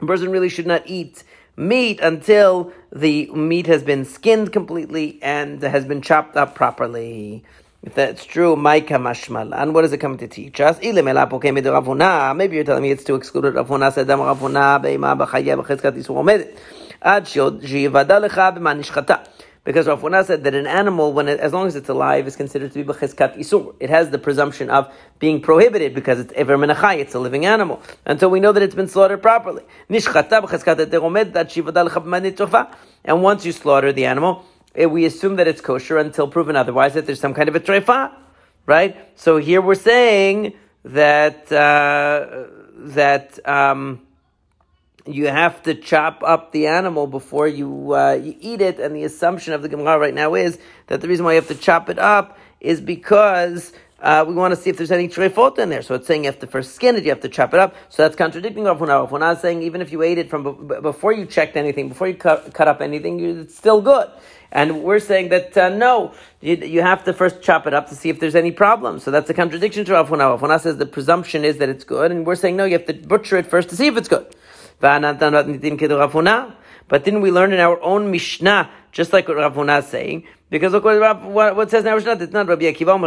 A 0.00 0.06
person 0.06 0.30
really 0.30 0.48
should 0.48 0.66
not 0.66 0.82
eat 0.86 1.22
meat 1.56 2.00
until 2.00 2.72
the 2.90 3.30
meat 3.32 3.66
has 3.66 3.82
been 3.82 4.04
skinned 4.04 4.52
completely 4.52 5.18
and 5.22 5.62
has 5.62 5.84
been 5.84 6.02
chopped 6.02 6.36
up 6.36 6.54
properly. 6.54 7.44
If 7.84 7.96
that's 7.96 8.24
true, 8.24 8.54
Maika 8.54 8.90
Mashmalan, 8.90 9.72
what 9.72 9.84
is 9.84 9.92
it 9.92 9.98
coming 9.98 10.18
to 10.18 10.28
teach 10.28 10.60
us? 10.60 10.78
Maybe 10.80 12.56
you're 12.56 12.64
telling 12.64 12.82
me 12.82 12.92
it's 12.92 13.02
to 13.02 13.16
exclude 13.16 13.54
Ravuna, 13.54 13.92
said 13.92 14.06
Ravuna, 14.06 14.80
Beima, 14.80 15.18
Bachaya, 15.18 15.60
Bechizkat, 15.60 15.96
Yisur 15.96 16.14
Omedet. 16.14 16.56
Ad 17.02 17.24
Nishchata. 17.24 19.26
Because 19.64 19.86
Rafuna 19.86 20.24
said 20.24 20.44
that 20.44 20.54
an 20.54 20.66
animal, 20.66 21.12
when 21.12 21.28
it, 21.28 21.38
as 21.38 21.52
long 21.52 21.68
as 21.68 21.76
it's 21.76 21.88
alive, 21.88 22.26
is 22.26 22.34
considered 22.34 22.72
to 22.72 22.82
be 22.82 22.92
b'cheskat 22.92 23.38
isur. 23.38 23.76
It 23.78 23.90
has 23.90 24.10
the 24.10 24.18
presumption 24.18 24.70
of 24.70 24.92
being 25.20 25.40
prohibited 25.40 25.94
because 25.94 26.18
it's 26.18 26.32
ever 26.34 26.56
menachai, 26.56 26.98
it's 26.98 27.14
a 27.14 27.20
living 27.20 27.46
animal. 27.46 27.80
Until 28.04 28.30
we 28.30 28.40
know 28.40 28.50
that 28.50 28.62
it's 28.62 28.74
been 28.74 28.88
slaughtered 28.88 29.22
properly. 29.22 29.62
And 33.04 33.22
once 33.22 33.44
you 33.44 33.52
slaughter 33.52 33.92
the 33.92 34.04
animal, 34.04 34.44
we 34.74 35.04
assume 35.04 35.36
that 35.36 35.48
it's 35.48 35.60
kosher 35.60 35.98
until 35.98 36.28
proven 36.28 36.56
otherwise, 36.56 36.94
that 36.94 37.06
there's 37.06 37.20
some 37.20 37.34
kind 37.34 37.48
of 37.48 37.56
a 37.56 37.60
treifa, 37.60 38.14
right? 38.66 38.96
So 39.18 39.36
here 39.36 39.60
we're 39.60 39.74
saying 39.74 40.54
that 40.84 41.52
uh, 41.52 42.46
that 42.76 43.38
um, 43.48 44.00
you 45.06 45.28
have 45.28 45.62
to 45.64 45.74
chop 45.74 46.22
up 46.22 46.52
the 46.52 46.66
animal 46.68 47.06
before 47.06 47.48
you, 47.48 47.94
uh, 47.94 48.12
you 48.14 48.36
eat 48.40 48.60
it, 48.60 48.78
and 48.78 48.94
the 48.94 49.04
assumption 49.04 49.52
of 49.52 49.62
the 49.62 49.68
Gemara 49.68 49.98
right 49.98 50.14
now 50.14 50.34
is 50.34 50.58
that 50.86 51.00
the 51.00 51.08
reason 51.08 51.24
why 51.24 51.32
you 51.32 51.40
have 51.40 51.48
to 51.48 51.54
chop 51.54 51.88
it 51.88 51.98
up 51.98 52.38
is 52.60 52.80
because 52.80 53.72
uh, 54.02 54.24
we 54.26 54.34
want 54.34 54.52
to 54.52 54.60
see 54.60 54.68
if 54.68 54.76
there's 54.76 54.90
any 54.90 55.08
treifot 55.08 55.58
in 55.58 55.70
there. 55.70 55.80
So 55.80 55.94
it's 55.94 56.06
saying 56.06 56.24
you 56.24 56.30
have 56.30 56.40
to 56.40 56.46
first 56.46 56.74
skin 56.74 56.96
it, 56.96 57.04
you 57.04 57.10
have 57.10 57.20
to 57.20 57.28
chop 57.28 57.54
it 57.54 57.60
up. 57.60 57.74
So 57.88 58.02
that's 58.02 58.16
contradicting 58.16 58.64
Rav 58.64 58.78
Huna. 58.78 59.00
Rav 59.00 59.10
Huna 59.10 59.36
is 59.36 59.40
saying 59.40 59.62
even 59.62 59.80
if 59.80 59.92
you 59.92 60.02
ate 60.02 60.18
it 60.18 60.28
from 60.28 60.66
b- 60.66 60.80
before 60.80 61.12
you 61.12 61.24
checked 61.24 61.56
anything, 61.56 61.88
before 61.88 62.08
you 62.08 62.14
cut, 62.14 62.52
cut 62.52 62.66
up 62.66 62.80
anything, 62.80 63.18
you, 63.18 63.40
it's 63.40 63.56
still 63.56 63.80
good. 63.80 64.10
And 64.50 64.82
we're 64.82 64.98
saying 64.98 65.28
that 65.30 65.56
uh, 65.56 65.68
no, 65.70 66.12
you, 66.40 66.56
you, 66.56 66.82
have 66.82 67.04
to 67.04 67.12
first 67.12 67.40
chop 67.40 67.66
it 67.66 67.72
up 67.72 67.88
to 67.88 67.94
see 67.94 68.10
if 68.10 68.20
there's 68.20 68.34
any 68.34 68.50
problem. 68.50 68.98
So 68.98 69.10
that's 69.10 69.30
a 69.30 69.34
contradiction 69.34 69.84
to 69.86 69.92
Rav 69.92 70.08
Huna. 70.08 70.30
Rav 70.30 70.40
Huna 70.40 70.60
says 70.60 70.76
the 70.76 70.86
presumption 70.86 71.44
is 71.44 71.58
that 71.58 71.68
it's 71.68 71.84
good, 71.84 72.10
and 72.10 72.26
we're 72.26 72.34
saying 72.34 72.56
no, 72.56 72.64
you 72.64 72.72
have 72.72 72.86
to 72.86 72.94
butcher 72.94 73.36
it 73.38 73.46
first 73.46 73.70
to 73.70 73.76
see 73.76 73.86
if 73.86 73.96
it's 73.96 74.08
good. 74.08 74.26
But 74.80 75.04
didn't 77.04 77.20
we 77.20 77.30
learn 77.30 77.52
in 77.52 77.60
our 77.60 77.80
own 77.80 78.10
Mishnah, 78.10 78.68
just 78.92 79.12
like 79.12 79.26
what 79.26 79.38
Rav 79.38 79.54
Huna 79.54 79.80
is 79.80 79.86
saying? 79.86 80.24
Because 80.50 80.72
look 80.72 80.84
what, 80.84 81.00
Rav, 81.00 81.24
what, 81.24 81.56
what 81.56 81.70
says 81.70 81.84
Mishnah, 81.84 82.18
it's 82.20 82.32
not 82.32 82.46
Rabbi 82.46 82.64
Akiva, 82.64 82.98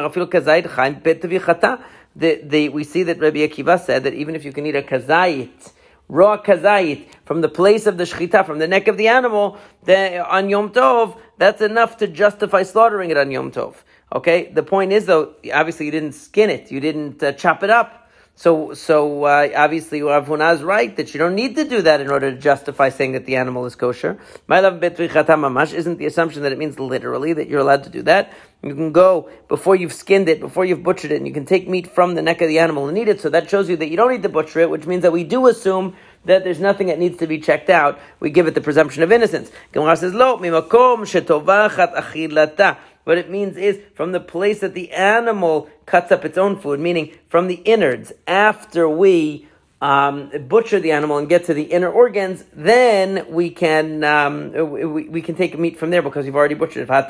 the, 2.16 2.42
the, 2.44 2.70
we 2.70 2.84
see 2.84 3.04
that 3.04 3.20
Rabbi 3.20 3.40
Akiva 3.40 3.80
said 3.80 4.04
that 4.04 4.14
even 4.14 4.36
if 4.36 4.46
you 4.46 4.52
can 4.52 4.66
eat 4.66 4.76
a 4.76 4.82
kazayit, 4.82 5.72
raw 6.08 6.42
kazayit 6.42 7.08
from 7.26 7.42
the 7.42 7.50
place 7.50 7.86
of 7.88 7.98
the 7.98 8.06
shechita, 8.06 8.46
from 8.46 8.60
the 8.60 8.68
neck 8.68 8.88
of 8.88 8.98
the 8.98 9.08
animal, 9.08 9.58
the, 9.84 10.26
on 10.28 10.50
Yom 10.50 10.70
Tov, 10.70 11.20
that's 11.38 11.62
enough 11.62 11.98
to 11.98 12.08
justify 12.08 12.64
slaughtering 12.64 13.12
it 13.12 13.18
on 13.18 13.32
Yom 13.32 13.52
Tov. 13.52 13.76
Okay, 14.14 14.52
the 14.54 14.64
point 14.64 14.92
is 14.92 15.06
though, 15.06 15.34
obviously 15.54 15.86
you 15.86 15.92
didn't 15.92 16.14
skin 16.14 16.50
it, 16.50 16.72
you 16.72 16.80
didn't 16.80 17.22
uh, 17.22 17.34
chop 17.34 17.64
it 17.64 17.70
up. 17.70 18.05
So, 18.38 18.74
so 18.74 19.24
uh, 19.24 19.48
obviously, 19.56 20.02
Rav 20.02 20.28
Huna 20.28 20.56
is 20.56 20.62
right 20.62 20.94
that 20.98 21.14
you 21.14 21.20
don't 21.20 21.36
need 21.36 21.56
to 21.56 21.64
do 21.64 21.82
that 21.84 22.02
in 22.02 22.10
order 22.10 22.32
to 22.32 22.38
justify 22.38 22.90
saying 22.90 23.14
that 23.14 23.26
the 23.26 23.38
animal 23.38 23.66
is 23.66 23.76
kosher. 23.76 24.20
My 24.46 24.60
love 24.60 24.82
mamash 24.82 25.74
isn't 25.74 26.00
the 26.00 26.06
assumption 26.06 26.44
that 26.44 26.52
it 26.52 26.58
means 26.58 26.78
literally 26.78 27.32
that 27.32 27.48
you're 27.48 27.62
allowed 27.62 27.86
to 27.86 27.90
do 27.90 28.02
that. 28.02 28.34
You 28.62 28.76
can 28.76 28.92
go 28.92 29.30
before 29.48 29.78
you've 29.78 29.94
skinned 29.94 30.28
it, 30.28 30.42
before 30.42 30.66
you've 30.66 30.84
butchered 30.84 31.14
it, 31.14 31.16
and 31.16 31.26
you 31.26 31.34
can 31.34 31.46
take 31.46 31.70
meat 31.70 31.88
from 31.88 32.16
the 32.16 32.22
neck 32.22 32.42
of 32.42 32.50
the 32.50 32.60
animal 32.60 32.90
and 32.90 32.98
eat 32.98 33.08
it. 33.08 33.22
So 33.22 33.30
that 33.30 33.50
shows 33.50 33.70
you 33.70 33.78
that 33.78 33.90
you 33.90 33.96
don't 33.96 34.12
need 34.12 34.24
to 34.24 34.30
butcher 34.30 34.60
it, 34.60 34.70
which 34.70 34.86
means 34.86 35.04
that 35.04 35.14
we 35.14 35.24
do 35.24 35.48
assume 35.48 35.96
that 36.26 36.44
there's 36.44 36.60
nothing 36.60 36.88
that 36.88 37.00
needs 37.00 37.18
to 37.20 37.28
be 37.28 37.40
checked 37.40 37.70
out. 37.70 38.00
We 38.20 38.32
give 38.32 38.48
it 38.48 38.54
the 38.54 38.62
presumption 38.62 39.02
of 39.02 39.14
innocence. 39.14 39.50
Gemara 39.72 39.96
says, 39.96 40.14
"Lo 40.14 40.38
mimakom 40.40 41.06
shetovachat 41.06 41.96
achilata." 41.96 42.78
What 43.06 43.18
it 43.18 43.30
means 43.30 43.56
is 43.56 43.80
from 43.94 44.12
the 44.12 44.20
place 44.20 44.60
that 44.60 44.74
the 44.74 44.92
animal 44.92 45.70
cuts 45.86 46.12
up 46.12 46.26
its 46.26 46.38
own 46.38 46.60
food, 46.60 46.80
meaning 46.80 47.18
from 47.30 47.48
the 47.48 47.56
innards, 47.56 48.12
after 48.28 48.90
we 48.90 49.48
um, 49.80 50.32
butcher 50.48 50.80
the 50.80 50.92
animal 50.92 51.20
and 51.20 51.30
get 51.30 51.46
to 51.46 51.54
the 51.54 51.64
inner 51.64 51.90
organs, 51.90 52.44
then 52.54 53.28
we 53.30 53.52
can 53.52 54.04
um, 54.04 54.52
we, 54.54 55.08
we, 55.08 55.22
can 55.22 55.36
take 55.36 55.58
meat 55.60 55.78
from 55.78 55.92
there 55.92 56.02
because 56.02 56.26
you've 56.26 56.36
already 56.36 56.56
butchered 56.56 56.84
it. 56.84 56.88
But 56.88 57.08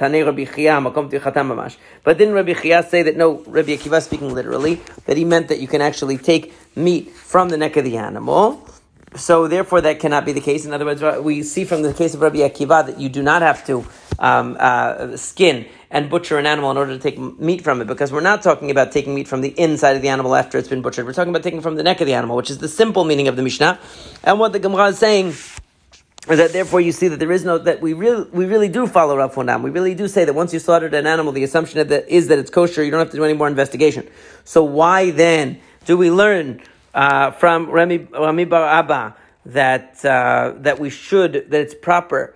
didn't 2.17 2.33
Rabbi 2.33 2.53
Chia 2.53 2.83
say 2.83 3.03
that 3.03 3.15
no, 3.15 3.43
Rabbi 3.47 3.69
Akiva 3.77 4.01
speaking 4.01 4.33
literally, 4.33 4.81
that 5.05 5.15
he 5.15 5.23
meant 5.23 5.47
that 5.47 5.59
you 5.59 5.67
can 5.67 5.79
actually 5.79 6.17
take 6.17 6.53
meat 6.75 7.11
from 7.11 7.47
the 7.49 7.57
neck 7.57 7.77
of 7.77 7.85
the 7.85 7.95
animal. 7.95 8.67
So 9.15 9.47
therefore, 9.47 9.81
that 9.81 9.99
cannot 9.99 10.25
be 10.25 10.33
the 10.33 10.41
case. 10.41 10.65
In 10.65 10.73
other 10.73 10.85
words, 10.85 11.01
we 11.23 11.43
see 11.43 11.63
from 11.63 11.81
the 11.81 11.93
case 11.93 12.13
of 12.13 12.21
Rabbi 12.21 12.39
Akiva 12.39 12.85
that 12.85 12.99
you 12.99 13.09
do 13.09 13.23
not 13.23 13.41
have 13.41 13.65
to 13.67 13.85
um, 14.19 14.57
uh, 14.59 15.15
skin 15.15 15.65
and 15.89 16.09
butcher 16.09 16.37
an 16.37 16.45
animal 16.45 16.71
in 16.71 16.77
order 16.77 16.93
to 16.93 16.99
take 16.99 17.17
meat 17.17 17.63
from 17.63 17.81
it, 17.81 17.87
because 17.87 18.11
we're 18.11 18.19
not 18.19 18.41
talking 18.41 18.71
about 18.71 18.91
taking 18.91 19.15
meat 19.15 19.27
from 19.27 19.41
the 19.41 19.57
inside 19.57 19.95
of 19.95 20.01
the 20.01 20.09
animal 20.09 20.35
after 20.35 20.57
it's 20.57 20.67
been 20.67 20.81
butchered. 20.81 21.05
We're 21.05 21.13
talking 21.13 21.29
about 21.29 21.43
taking 21.43 21.61
from 21.61 21.75
the 21.75 21.83
neck 21.83 22.01
of 22.01 22.07
the 22.07 22.13
animal, 22.13 22.35
which 22.35 22.49
is 22.49 22.57
the 22.57 22.67
simple 22.67 23.05
meaning 23.05 23.29
of 23.29 23.37
the 23.37 23.41
Mishnah. 23.43 23.79
And 24.23 24.39
what 24.39 24.51
the 24.51 24.59
Gemara 24.59 24.87
is 24.87 24.99
saying 24.99 25.27
is 25.27 26.37
that 26.37 26.51
therefore 26.51 26.81
you 26.81 26.91
see 26.91 27.07
that 27.07 27.19
there 27.19 27.31
is 27.31 27.45
no 27.45 27.57
that 27.59 27.81
we 27.81 27.93
really 27.93 28.27
we 28.31 28.45
really 28.45 28.67
do 28.67 28.87
follow 28.87 29.15
Rav 29.15 29.35
Honam. 29.35 29.61
We 29.61 29.69
really 29.69 29.95
do 29.95 30.07
say 30.07 30.25
that 30.25 30.33
once 30.33 30.51
you 30.53 30.59
slaughtered 30.59 30.93
an 30.93 31.07
animal, 31.07 31.31
the 31.31 31.43
assumption 31.43 31.79
is 32.09 32.27
that 32.27 32.39
it's 32.39 32.49
kosher. 32.49 32.83
You 32.83 32.91
don't 32.91 32.99
have 32.99 33.11
to 33.11 33.17
do 33.17 33.23
any 33.23 33.33
more 33.33 33.47
investigation. 33.47 34.09
So 34.43 34.63
why 34.63 35.11
then 35.11 35.61
do 35.85 35.95
we 35.95 36.09
learn 36.09 36.61
uh, 36.95 37.31
from 37.31 37.69
Rami, 37.69 38.07
Rami 38.11 38.45
Bar 38.45 38.67
Abba 38.67 39.15
that 39.45 40.03
uh, 40.03 40.53
that 40.57 40.79
we 40.79 40.89
should 40.89 41.33
that 41.33 41.61
it's 41.61 41.75
proper 41.75 42.33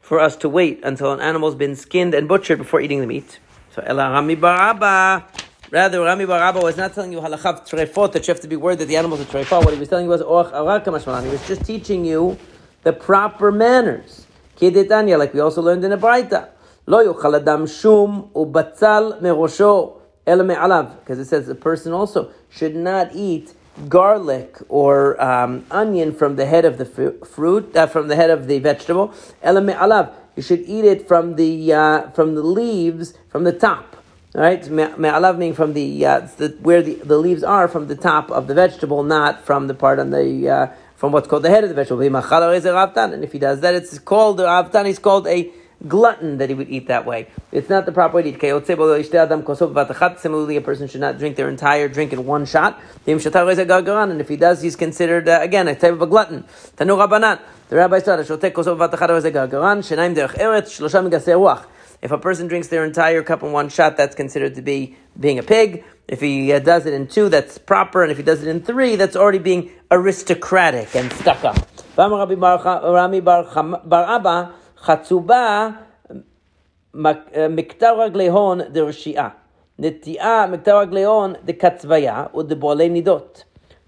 for 0.00 0.18
us 0.18 0.36
to 0.36 0.48
wait 0.48 0.80
until 0.82 1.12
an 1.12 1.20
animal's 1.20 1.54
been 1.54 1.76
skinned 1.76 2.14
and 2.14 2.26
butchered 2.26 2.58
before 2.58 2.80
eating 2.80 3.00
the 3.00 3.06
meat. 3.06 3.38
So 3.74 3.82
Ela 3.84 4.10
Rami 4.10 4.36
Baraba. 4.36 5.24
Rather, 5.70 6.00
Rami 6.00 6.24
Baraba 6.24 6.62
was 6.62 6.76
not 6.76 6.94
telling 6.94 7.12
you 7.12 7.18
halachav 7.18 7.68
trefot 7.68 8.12
that 8.12 8.26
you 8.26 8.32
have 8.32 8.40
to 8.40 8.48
be 8.48 8.56
worried 8.56 8.78
that 8.78 8.86
the 8.86 8.96
animal's 8.96 9.20
a 9.20 9.24
trefot. 9.24 9.64
What 9.64 9.74
he 9.74 9.78
was 9.78 9.88
telling 9.88 10.06
you 10.06 10.10
was 10.10 10.22
orach 10.22 10.52
araka 10.52 11.22
He 11.24 11.28
was 11.28 11.46
just 11.46 11.64
teaching 11.64 12.04
you 12.04 12.38
the 12.82 12.92
proper 12.92 13.52
manners. 13.52 14.26
Kidetanya, 14.56 15.18
like 15.18 15.34
we 15.34 15.40
also 15.40 15.60
learned 15.60 15.84
in 15.84 15.90
the 15.90 15.96
Braita. 15.96 16.48
Lo 16.86 17.04
yochal 17.04 17.40
adam 17.40 17.66
shum 17.66 18.30
ubatzal 18.34 19.20
merosho 19.20 19.99
ela 20.30 20.44
me'alav. 20.44 21.00
Because 21.00 21.18
it 21.18 21.26
says 21.26 21.46
the 21.46 21.54
person 21.54 21.92
also 21.92 22.30
should 22.48 22.76
not 22.76 23.06
eat 23.14 23.54
garlic 23.88 24.58
or 24.68 25.20
um, 25.22 25.64
onion 25.70 26.12
from 26.12 26.36
the 26.36 26.46
head 26.46 26.64
of 26.64 26.78
the 26.78 26.84
fruit, 26.84 27.76
uh, 27.76 27.86
from 27.86 28.08
the 28.08 28.16
head 28.16 28.30
of 28.30 28.46
the 28.46 28.58
vegetable. 28.58 29.08
alav. 29.42 30.12
You 30.36 30.42
should 30.42 30.60
eat 30.60 30.84
it 30.84 31.08
from 31.08 31.36
the 31.36 31.72
uh, 31.72 32.10
from 32.10 32.34
the 32.34 32.42
leaves 32.42 33.14
from 33.28 33.44
the 33.44 33.52
top. 33.52 33.96
All 34.34 34.42
right, 34.42 34.62
me'alav 34.70 35.38
meaning 35.38 35.54
from 35.54 35.72
the, 35.72 36.06
uh, 36.06 36.20
the, 36.36 36.56
where 36.62 36.82
the, 36.82 36.94
the 36.94 37.18
leaves 37.18 37.42
are 37.42 37.66
from 37.66 37.88
the 37.88 37.96
top 37.96 38.30
of 38.30 38.46
the 38.46 38.54
vegetable, 38.54 39.02
not 39.02 39.44
from 39.44 39.66
the 39.66 39.74
part 39.74 39.98
on 39.98 40.10
the 40.10 40.48
uh, 40.48 40.66
from 40.94 41.10
what's 41.12 41.26
called 41.26 41.42
the 41.42 41.50
head 41.50 41.64
of 41.64 41.70
the 41.70 41.74
vegetable. 41.74 42.02
And 42.02 43.24
if 43.24 43.32
he 43.32 43.38
does 43.40 43.60
that, 43.60 43.74
it's 43.74 43.98
called 43.98 44.36
the 44.36 44.44
avtan. 44.44 44.88
It's 44.88 45.00
called 45.00 45.26
a 45.26 45.50
glutton 45.86 46.38
that 46.38 46.48
he 46.48 46.54
would 46.54 46.68
eat 46.68 46.88
that 46.88 47.06
way. 47.06 47.28
It's 47.52 47.68
not 47.68 47.86
the 47.86 47.92
proper 47.92 48.16
way 48.16 48.22
to 48.22 48.28
eat. 48.30 48.40
Similarly, 50.20 50.56
a 50.56 50.60
person 50.60 50.88
should 50.88 51.00
not 51.00 51.18
drink 51.18 51.36
their 51.36 51.48
entire 51.48 51.88
drink 51.88 52.12
in 52.12 52.26
one 52.26 52.44
shot. 52.46 52.80
And 53.06 54.20
if 54.20 54.28
he 54.28 54.36
does, 54.36 54.62
he's 54.62 54.76
considered, 54.76 55.28
uh, 55.28 55.38
again, 55.40 55.68
a 55.68 55.74
type 55.74 55.92
of 55.92 56.02
a 56.02 56.06
glutton. 56.06 56.44
The 56.76 57.76
rabbi 57.76 57.98
said, 58.00 58.20
if 62.02 62.10
a 62.10 62.18
person 62.18 62.46
drinks 62.46 62.68
their 62.68 62.84
entire 62.84 63.22
cup 63.22 63.42
in 63.42 63.52
one 63.52 63.68
shot, 63.68 63.96
that's 63.96 64.14
considered 64.14 64.54
to 64.54 64.62
be 64.62 64.96
being 65.18 65.38
a 65.38 65.42
pig. 65.42 65.84
If 66.08 66.20
he 66.20 66.50
uh, 66.52 66.58
does 66.58 66.86
it 66.86 66.94
in 66.94 67.06
two, 67.08 67.28
that's 67.28 67.58
proper. 67.58 68.02
And 68.02 68.10
if 68.10 68.16
he 68.16 68.22
does 68.22 68.42
it 68.42 68.48
in 68.48 68.62
three, 68.62 68.96
that's 68.96 69.16
already 69.16 69.38
being 69.38 69.70
aristocratic 69.90 70.96
and 70.96 71.12
stuck 71.12 71.44
up. 71.44 71.56
חצובה 74.79 75.69
מקטע 77.49 77.91
רגלי 77.91 78.27
הון 78.27 78.61
דרשיעה. 78.61 79.29
נטיעה 79.79 80.47
מקטע 80.47 80.79
רגלי 80.79 81.03
הון 81.03 81.33
דקצוויה 81.45 82.25
ודבועלי 82.37 82.89
נידות. 82.89 83.43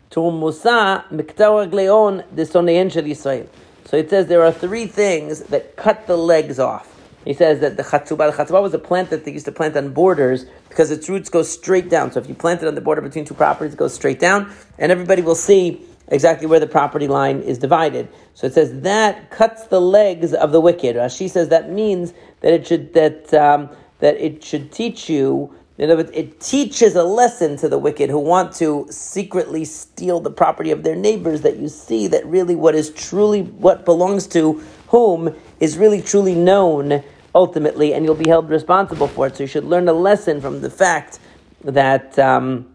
תורמוסה 0.09 0.97
מקטע 1.11 1.49
רגלי 1.49 1.87
הון 1.87 2.19
דשונאיהן 2.35 2.89
של 2.89 3.07
ישראל. 3.07 3.43
So 3.85 3.95
it 3.95 4.09
says 4.09 4.27
there 4.27 4.43
are 4.43 4.51
three 4.51 4.85
things 4.85 5.43
that 5.51 5.77
cut 5.77 6.07
the 6.07 6.17
legs 6.17 6.59
off. 6.59 6.87
He 7.23 7.33
says 7.33 7.59
that 7.59 7.77
the 7.77 7.83
chatzuba, 7.83 8.31
the 8.31 8.37
chatzuba 8.37 8.61
was 8.61 8.73
a 8.73 8.79
plant 8.79 9.09
that 9.09 9.25
they 9.25 9.31
used 9.31 9.45
to 9.45 9.51
plant 9.51 9.75
on 9.77 9.93
borders 9.93 10.45
because 10.69 10.91
its 10.91 11.09
roots 11.09 11.29
go 11.29 11.41
straight 11.41 11.89
down. 11.89 12.11
So 12.11 12.19
if 12.21 12.27
you 12.29 12.35
plant 12.35 12.63
it 12.63 12.67
on 12.67 12.75
the 12.75 12.81
border 12.81 13.01
between 13.01 13.25
two 13.25 13.33
properties, 13.33 13.73
it 13.73 13.77
goes 13.77 13.93
straight 13.93 14.19
down, 14.19 14.51
and 14.77 14.91
everybody 14.91 15.21
will 15.21 15.35
see 15.35 15.81
exactly 16.12 16.46
where 16.46 16.60
the 16.60 16.66
property 16.66 17.08
line 17.08 17.40
is 17.40 17.58
divided. 17.58 18.06
So 18.34 18.46
it 18.46 18.52
says 18.52 18.82
that 18.82 19.30
cuts 19.30 19.66
the 19.66 19.80
legs 19.80 20.32
of 20.34 20.52
the 20.52 20.60
wicked. 20.60 20.94
Rashi 20.94 21.28
says 21.28 21.48
that 21.48 21.70
means 21.70 22.12
that 22.40 22.52
it 22.52 22.66
should 22.66 22.94
that 22.94 23.34
um, 23.34 23.70
that 23.98 24.16
it 24.16 24.44
should 24.44 24.70
teach 24.70 25.08
you. 25.08 25.52
You 25.78 25.86
know, 25.86 25.98
it 25.98 26.38
teaches 26.38 26.94
a 26.94 27.02
lesson 27.02 27.56
to 27.56 27.68
the 27.68 27.78
wicked 27.78 28.10
who 28.10 28.18
want 28.18 28.54
to 28.56 28.86
secretly 28.90 29.64
steal 29.64 30.20
the 30.20 30.30
property 30.30 30.70
of 30.70 30.82
their 30.82 30.94
neighbors. 30.94 31.40
That 31.40 31.56
you 31.56 31.68
see 31.68 32.06
that 32.08 32.24
really 32.26 32.54
what 32.54 32.74
is 32.74 32.90
truly 32.90 33.42
what 33.42 33.84
belongs 33.84 34.26
to 34.28 34.62
whom 34.88 35.34
is 35.60 35.78
really 35.78 36.02
truly 36.02 36.34
known 36.34 37.02
ultimately, 37.34 37.94
and 37.94 38.04
you'll 38.04 38.14
be 38.14 38.28
held 38.28 38.50
responsible 38.50 39.08
for 39.08 39.26
it. 39.28 39.36
So 39.36 39.44
you 39.44 39.46
should 39.46 39.64
learn 39.64 39.88
a 39.88 39.94
lesson 39.94 40.42
from 40.42 40.60
the 40.60 40.68
fact 40.68 41.18
that 41.64 42.18
um, 42.18 42.68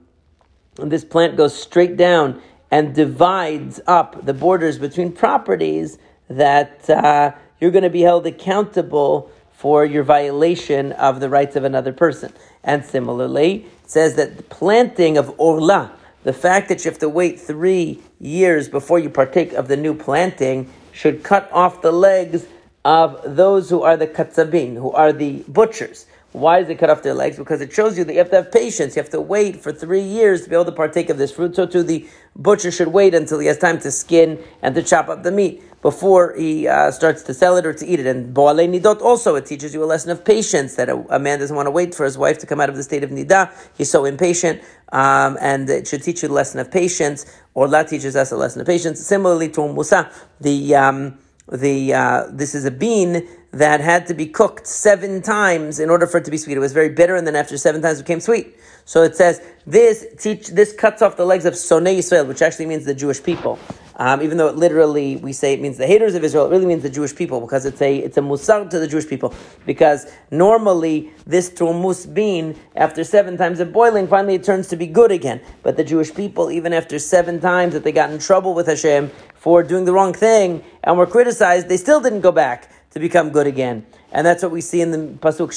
this 0.75 1.05
plant 1.05 1.37
goes 1.37 1.55
straight 1.55 1.97
down 1.97 2.41
and 2.71 2.93
divides 2.93 3.79
up 3.87 4.25
the 4.25 4.33
borders 4.33 4.77
between 4.77 5.11
properties, 5.11 5.97
that 6.29 6.89
uh, 6.89 7.31
you're 7.59 7.71
going 7.71 7.83
to 7.83 7.89
be 7.89 8.01
held 8.01 8.25
accountable 8.27 9.31
for 9.53 9.85
your 9.85 10.03
violation 10.03 10.91
of 10.93 11.19
the 11.19 11.29
rights 11.29 11.55
of 11.55 11.63
another 11.63 11.91
person. 11.91 12.31
And 12.63 12.85
similarly, 12.85 13.65
it 13.83 13.89
says 13.89 14.15
that 14.15 14.37
the 14.37 14.43
planting 14.43 15.17
of 15.17 15.33
orla, 15.39 15.91
the 16.23 16.33
fact 16.33 16.69
that 16.69 16.83
you 16.83 16.91
have 16.91 16.99
to 16.99 17.09
wait 17.09 17.39
three 17.39 17.99
years 18.19 18.69
before 18.69 18.99
you 18.99 19.09
partake 19.09 19.53
of 19.53 19.67
the 19.67 19.77
new 19.77 19.95
planting, 19.95 20.71
should 20.91 21.23
cut 21.23 21.49
off 21.51 21.81
the 21.81 21.91
legs 21.91 22.45
of 22.83 23.35
those 23.35 23.69
who 23.69 23.81
are 23.81 23.97
the 23.97 24.07
katzabin, 24.07 24.75
who 24.75 24.91
are 24.91 25.11
the 25.11 25.43
butchers. 25.47 26.05
Why 26.37 26.61
does 26.61 26.69
it 26.69 26.77
cut 26.77 26.89
off 26.89 27.03
their 27.03 27.13
legs? 27.13 27.37
Because 27.37 27.61
it 27.61 27.73
shows 27.73 27.97
you 27.97 28.03
that 28.03 28.13
you 28.13 28.19
have 28.19 28.29
to 28.29 28.37
have 28.37 28.51
patience. 28.51 28.95
You 28.95 29.01
have 29.01 29.11
to 29.11 29.21
wait 29.21 29.57
for 29.57 29.73
three 29.73 30.01
years 30.01 30.43
to 30.43 30.49
be 30.49 30.55
able 30.55 30.65
to 30.65 30.71
partake 30.71 31.09
of 31.09 31.17
this 31.17 31.31
fruit. 31.31 31.55
So 31.55 31.65
too, 31.65 31.83
the 31.83 32.07
butcher 32.35 32.71
should 32.71 32.89
wait 32.89 33.13
until 33.13 33.39
he 33.39 33.47
has 33.47 33.57
time 33.57 33.79
to 33.79 33.91
skin 33.91 34.41
and 34.61 34.75
to 34.75 34.83
chop 34.83 35.09
up 35.09 35.23
the 35.23 35.31
meat 35.31 35.63
before 35.81 36.35
he 36.35 36.67
uh, 36.67 36.91
starts 36.91 37.23
to 37.23 37.33
sell 37.33 37.55
it 37.57 37.65
or 37.65 37.73
to 37.73 37.85
eat 37.85 37.99
it. 37.99 38.05
And 38.05 38.33
Boale 38.33 38.67
Nidot 38.67 39.01
also, 39.01 39.35
it 39.35 39.45
teaches 39.45 39.73
you 39.73 39.83
a 39.83 39.85
lesson 39.85 40.11
of 40.11 40.25
patience 40.25 40.75
that 40.75 40.89
a, 40.89 40.97
a, 41.15 41.19
man 41.19 41.39
doesn't 41.39 41.55
want 41.55 41.67
to 41.67 41.71
wait 41.71 41.93
for 41.93 42.03
his 42.03 42.17
wife 42.17 42.37
to 42.39 42.45
come 42.45 42.59
out 42.59 42.69
of 42.69 42.75
the 42.75 42.83
state 42.83 43.03
of 43.03 43.09
Nida. 43.09 43.51
He's 43.77 43.89
so 43.89 44.05
impatient. 44.05 44.61
Um, 44.91 45.37
and 45.41 45.69
it 45.69 45.87
should 45.87 46.03
teach 46.03 46.23
you 46.23 46.29
a 46.29 46.31
lesson 46.31 46.59
of 46.59 46.71
patience. 46.71 47.25
Orla 47.53 47.83
teaches 47.83 48.15
us 48.15 48.31
a 48.31 48.37
lesson 48.37 48.61
of 48.61 48.67
patience. 48.67 48.99
Similarly 48.99 49.49
to 49.49 49.67
Musa, 49.73 50.11
the, 50.39 50.75
um, 50.75 51.17
the, 51.51 51.93
uh, 51.93 52.23
this 52.31 52.55
is 52.55 52.65
a 52.65 52.71
bean 52.71 53.27
that 53.57 53.81
had 53.81 54.05
to 54.07 54.13
be 54.13 54.27
cooked 54.27 54.67
seven 54.67 55.21
times 55.21 55.79
in 55.79 55.89
order 55.89 56.05
for 56.05 56.17
it 56.17 56.25
to 56.25 56.31
be 56.31 56.37
sweet. 56.37 56.57
It 56.57 56.59
was 56.59 56.73
very 56.73 56.89
bitter, 56.89 57.15
and 57.15 57.25
then 57.25 57.35
after 57.35 57.57
seven 57.57 57.81
times 57.81 57.99
it 57.99 58.03
became 58.03 58.19
sweet. 58.19 58.55
So 58.85 59.03
it 59.03 59.15
says 59.15 59.41
this 59.65 60.05
teach 60.17 60.47
this 60.47 60.73
cuts 60.73 61.01
off 61.01 61.17
the 61.17 61.25
legs 61.25 61.45
of 61.45 61.55
Sonei 61.55 61.97
Israel, 61.97 62.25
which 62.25 62.41
actually 62.41 62.67
means 62.67 62.85
the 62.85 62.93
Jewish 62.93 63.21
people. 63.21 63.59
Um, 63.99 64.21
even 64.21 64.37
though 64.37 64.47
it 64.47 64.55
literally 64.55 65.15
we 65.17 65.33
say 65.33 65.53
it 65.53 65.59
means 65.59 65.77
the 65.77 65.87
haters 65.87 66.13
of 66.13 66.23
Israel, 66.23 66.45
it 66.45 66.51
really 66.51 66.67
means 66.67 66.83
the 66.83 66.89
Jewish 66.89 67.15
people 67.15 67.41
because 67.41 67.65
it's 67.65 67.81
a 67.81 67.97
it's 67.97 68.17
a 68.17 68.21
musar 68.21 68.69
to 68.69 68.79
the 68.79 68.87
Jewish 68.87 69.07
people. 69.07 69.33
Because 69.65 70.05
normally 70.29 71.11
this 71.25 71.49
turmus 71.49 72.05
bean, 72.05 72.55
after 72.75 73.03
seven 73.03 73.37
times 73.37 73.59
of 73.59 73.73
boiling, 73.73 74.07
finally 74.07 74.35
it 74.35 74.43
turns 74.43 74.67
to 74.67 74.75
be 74.75 74.87
good 74.87 75.11
again. 75.11 75.41
But 75.63 75.77
the 75.77 75.83
Jewish 75.83 76.13
people, 76.13 76.51
even 76.51 76.73
after 76.73 76.99
seven 76.99 77.39
times 77.39 77.73
that 77.73 77.83
they 77.83 77.91
got 77.91 78.11
in 78.11 78.19
trouble 78.19 78.53
with 78.53 78.67
Hashem 78.67 79.11
for 79.35 79.63
doing 79.63 79.85
the 79.85 79.93
wrong 79.93 80.13
thing 80.13 80.63
and 80.83 80.97
were 80.97 81.07
criticized, 81.07 81.67
they 81.67 81.77
still 81.77 81.99
didn't 81.99 82.21
go 82.21 82.31
back 82.31 82.71
to 82.97 83.01
become 83.07 83.29
good 83.29 83.47
again. 83.47 83.85
And 84.11 84.25
that's 84.25 84.41
what 84.41 84.51
we 84.51 84.61
see 84.61 84.81
in 84.81 84.91
the 84.91 84.97
Pasuk, 84.97 85.55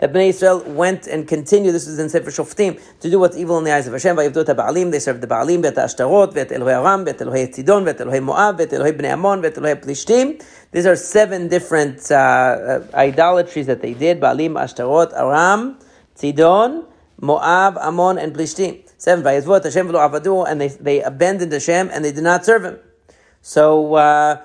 that 0.00 0.12
Bnei 0.12 0.28
Israel 0.28 0.62
went 0.66 1.06
and 1.06 1.26
continued, 1.26 1.72
this 1.72 1.86
is 1.86 1.98
in 1.98 2.08
Sefer 2.08 2.30
Shoftim, 2.30 2.80
to 3.00 3.10
do 3.10 3.18
what's 3.18 3.36
evil 3.36 3.58
in 3.58 3.64
the 3.64 3.72
eyes 3.72 3.86
of 3.86 3.92
Hashem. 3.92 4.16
They 4.16 4.24
served 4.24 5.20
the 5.20 5.26
Baalim, 5.26 5.62
Bet 5.62 5.76
Ashtarot, 5.76 6.34
Bet 6.34 6.48
Elohei 6.48 6.78
Aram, 6.80 7.04
Bet 7.04 7.18
Elohei 7.18 7.48
Tzidon, 7.48 7.84
Bet 7.84 7.98
Elohei 7.98 8.22
Moab, 8.22 8.58
Bet 8.58 8.70
Elohei 8.70 8.92
Bnei 8.92 9.12
Ammon, 9.12 9.40
Bet 9.40 9.54
Elohei 9.54 9.82
Plishtim. 9.82 10.42
These 10.72 10.86
are 10.86 10.96
seven 10.96 11.48
different 11.48 12.10
uh, 12.10 12.14
uh, 12.14 12.86
idolatries 12.94 13.66
that 13.66 13.80
they 13.80 13.94
did. 13.94 14.20
Baalim, 14.20 14.52
Ashtarot, 14.54 15.12
Aram, 15.14 15.78
Tzidon, 16.16 16.86
Moab, 17.20 17.78
Ammon, 17.78 18.18
and 18.18 18.34
Plishtim. 18.34 18.82
Seven, 18.98 19.24
and 19.26 20.60
they, 20.60 20.68
they 20.68 21.02
abandoned 21.02 21.52
Hashem 21.52 21.88
and 21.90 22.04
they 22.04 22.12
did 22.12 22.24
not 22.24 22.44
serve 22.44 22.64
him. 22.64 22.78
So, 23.40 23.94
uh, 23.94 24.44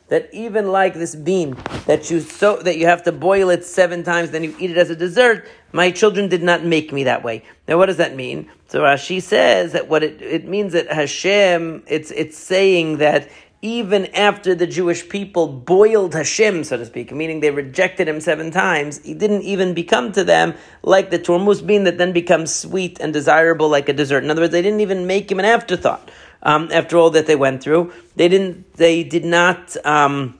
that 0.11 0.27
even 0.33 0.67
like 0.73 0.93
this 0.93 1.15
bean 1.15 1.55
that 1.87 2.11
you 2.11 2.19
so 2.19 2.57
that 2.57 2.77
you 2.77 2.85
have 2.85 3.01
to 3.03 3.13
boil 3.13 3.49
it 3.49 3.63
seven 3.63 4.03
times, 4.03 4.31
then 4.31 4.43
you 4.43 4.53
eat 4.59 4.69
it 4.69 4.77
as 4.77 4.89
a 4.89 4.95
dessert. 4.95 5.47
My 5.71 5.89
children 5.89 6.27
did 6.27 6.43
not 6.43 6.65
make 6.65 6.91
me 6.91 7.05
that 7.05 7.23
way. 7.23 7.43
Now, 7.65 7.77
what 7.77 7.85
does 7.85 7.95
that 7.95 8.13
mean? 8.13 8.51
So 8.67 8.81
Rashi 8.81 9.21
says 9.21 9.71
that 9.71 9.87
what 9.87 10.03
it, 10.03 10.21
it 10.21 10.45
means 10.45 10.73
that 10.73 10.91
Hashem, 10.91 11.83
it's 11.87 12.11
it's 12.11 12.37
saying 12.37 12.97
that 12.97 13.29
even 13.61 14.07
after 14.07 14.53
the 14.53 14.67
Jewish 14.67 15.07
people 15.07 15.47
boiled 15.47 16.13
Hashem, 16.13 16.65
so 16.65 16.75
to 16.75 16.85
speak, 16.85 17.13
meaning 17.13 17.39
they 17.39 17.51
rejected 17.51 18.09
him 18.09 18.19
seven 18.19 18.51
times, 18.51 18.99
he 19.05 19.13
didn't 19.13 19.43
even 19.43 19.73
become 19.73 20.11
to 20.13 20.25
them 20.25 20.55
like 20.83 21.09
the 21.11 21.19
turmus 21.19 21.61
bean 21.61 21.85
that 21.85 21.97
then 21.97 22.11
becomes 22.11 22.53
sweet 22.53 22.99
and 22.99 23.13
desirable 23.13 23.69
like 23.69 23.87
a 23.87 23.93
dessert. 23.93 24.25
In 24.25 24.31
other 24.31 24.41
words, 24.41 24.51
they 24.51 24.61
didn't 24.61 24.81
even 24.81 25.07
make 25.07 25.31
him 25.31 25.39
an 25.39 25.45
afterthought 25.45 26.11
um, 26.43 26.69
after 26.71 26.97
all 26.97 27.11
that 27.11 27.27
they 27.27 27.35
went 27.35 27.63
through. 27.63 27.93
They 28.15 28.27
didn't. 28.27 28.73
They 28.73 29.03
did 29.03 29.25
not. 29.25 29.75
Um, 29.85 30.39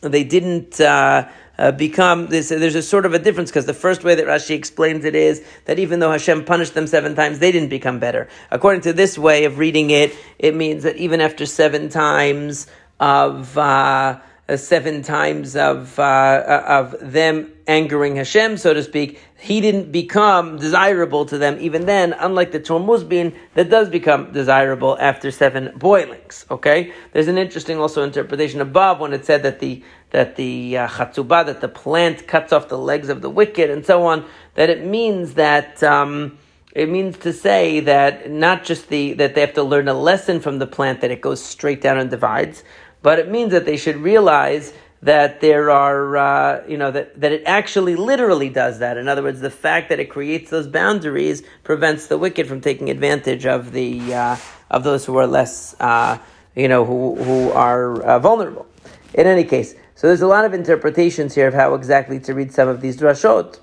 they 0.00 0.24
didn't. 0.24 0.80
Uh, 0.80 1.28
uh, 1.58 1.72
become 1.72 2.26
this, 2.26 2.50
there's 2.50 2.74
a 2.74 2.82
sort 2.82 3.06
of 3.06 3.14
a 3.14 3.18
difference 3.18 3.50
because 3.50 3.66
the 3.66 3.74
first 3.74 4.04
way 4.04 4.14
that 4.14 4.26
Rashi 4.26 4.54
explains 4.54 5.04
it 5.04 5.14
is 5.14 5.42
that 5.64 5.78
even 5.78 6.00
though 6.00 6.12
Hashem 6.12 6.44
punished 6.44 6.74
them 6.74 6.86
seven 6.86 7.14
times, 7.14 7.38
they 7.38 7.50
didn't 7.50 7.70
become 7.70 7.98
better. 7.98 8.28
According 8.50 8.82
to 8.82 8.92
this 8.92 9.16
way 9.16 9.44
of 9.44 9.58
reading 9.58 9.90
it, 9.90 10.14
it 10.38 10.54
means 10.54 10.82
that 10.82 10.96
even 10.96 11.20
after 11.20 11.46
seven 11.46 11.88
times 11.88 12.66
of 13.00 13.56
uh, 13.56 14.20
uh, 14.48 14.56
seven 14.56 15.02
times 15.02 15.56
of 15.56 15.98
uh, 15.98 16.62
of 16.66 16.94
them 17.00 17.52
angering 17.66 18.16
Hashem, 18.16 18.58
so 18.58 18.74
to 18.74 18.82
speak, 18.82 19.20
he 19.38 19.60
didn't 19.60 19.92
become 19.92 20.58
desirable 20.58 21.26
to 21.26 21.36
them 21.36 21.58
even 21.60 21.84
then, 21.84 22.14
unlike 22.14 22.52
the 22.52 22.60
turmus 22.60 23.04
bean 23.04 23.34
that 23.54 23.68
does 23.68 23.88
become 23.90 24.32
desirable 24.32 24.96
after 24.98 25.30
seven 25.30 25.72
boilings. 25.76 26.46
Okay? 26.50 26.92
There's 27.12 27.28
an 27.28 27.36
interesting 27.36 27.78
also 27.78 28.02
interpretation 28.02 28.60
above 28.60 28.98
when 28.98 29.12
it 29.12 29.24
said 29.24 29.42
that 29.42 29.60
the 29.60 29.82
that 30.10 30.36
the 30.36 30.78
uh, 30.78 30.86
that 30.86 31.58
the 31.60 31.68
plant 31.68 32.26
cuts 32.26 32.52
off 32.52 32.68
the 32.68 32.78
legs 32.78 33.08
of 33.10 33.20
the 33.20 33.28
wicked 33.28 33.68
and 33.68 33.84
so 33.84 34.06
on, 34.06 34.24
that 34.54 34.70
it 34.70 34.86
means 34.86 35.34
that 35.34 35.82
um, 35.82 36.38
it 36.72 36.88
means 36.88 37.18
to 37.18 37.32
say 37.32 37.80
that 37.80 38.30
not 38.30 38.64
just 38.64 38.88
the 38.88 39.12
that 39.14 39.34
they 39.34 39.42
have 39.42 39.54
to 39.54 39.62
learn 39.62 39.88
a 39.88 39.94
lesson 39.94 40.40
from 40.40 40.58
the 40.58 40.66
plant 40.66 41.02
that 41.02 41.10
it 41.10 41.20
goes 41.20 41.44
straight 41.44 41.82
down 41.82 41.98
and 41.98 42.08
divides, 42.08 42.64
but 43.02 43.18
it 43.18 43.30
means 43.30 43.52
that 43.52 43.66
they 43.66 43.76
should 43.76 43.96
realize 43.96 44.72
that 45.02 45.40
there 45.40 45.70
are, 45.70 46.16
uh, 46.16 46.64
you 46.66 46.76
know, 46.76 46.90
that, 46.90 47.20
that 47.20 47.32
it 47.32 47.42
actually 47.46 47.96
literally 47.96 48.48
does 48.48 48.78
that. 48.78 48.96
In 48.96 49.08
other 49.08 49.22
words, 49.22 49.40
the 49.40 49.50
fact 49.50 49.88
that 49.90 50.00
it 50.00 50.06
creates 50.06 50.50
those 50.50 50.66
boundaries 50.66 51.42
prevents 51.64 52.06
the 52.06 52.18
wicked 52.18 52.46
from 52.46 52.60
taking 52.60 52.90
advantage 52.90 53.46
of 53.46 53.72
the 53.72 54.14
uh, 54.14 54.36
of 54.70 54.82
those 54.84 55.04
who 55.04 55.16
are 55.16 55.26
less, 55.26 55.76
uh, 55.80 56.18
you 56.54 56.68
know, 56.68 56.84
who 56.84 57.14
who 57.22 57.50
are 57.52 58.02
uh, 58.02 58.18
vulnerable. 58.18 58.66
In 59.14 59.26
any 59.26 59.44
case, 59.44 59.74
so 59.94 60.08
there's 60.08 60.22
a 60.22 60.26
lot 60.26 60.44
of 60.44 60.52
interpretations 60.52 61.34
here 61.34 61.48
of 61.48 61.54
how 61.54 61.74
exactly 61.74 62.18
to 62.20 62.34
read 62.34 62.52
some 62.52 62.68
of 62.68 62.80
these 62.80 62.96
drashot. 62.96 63.60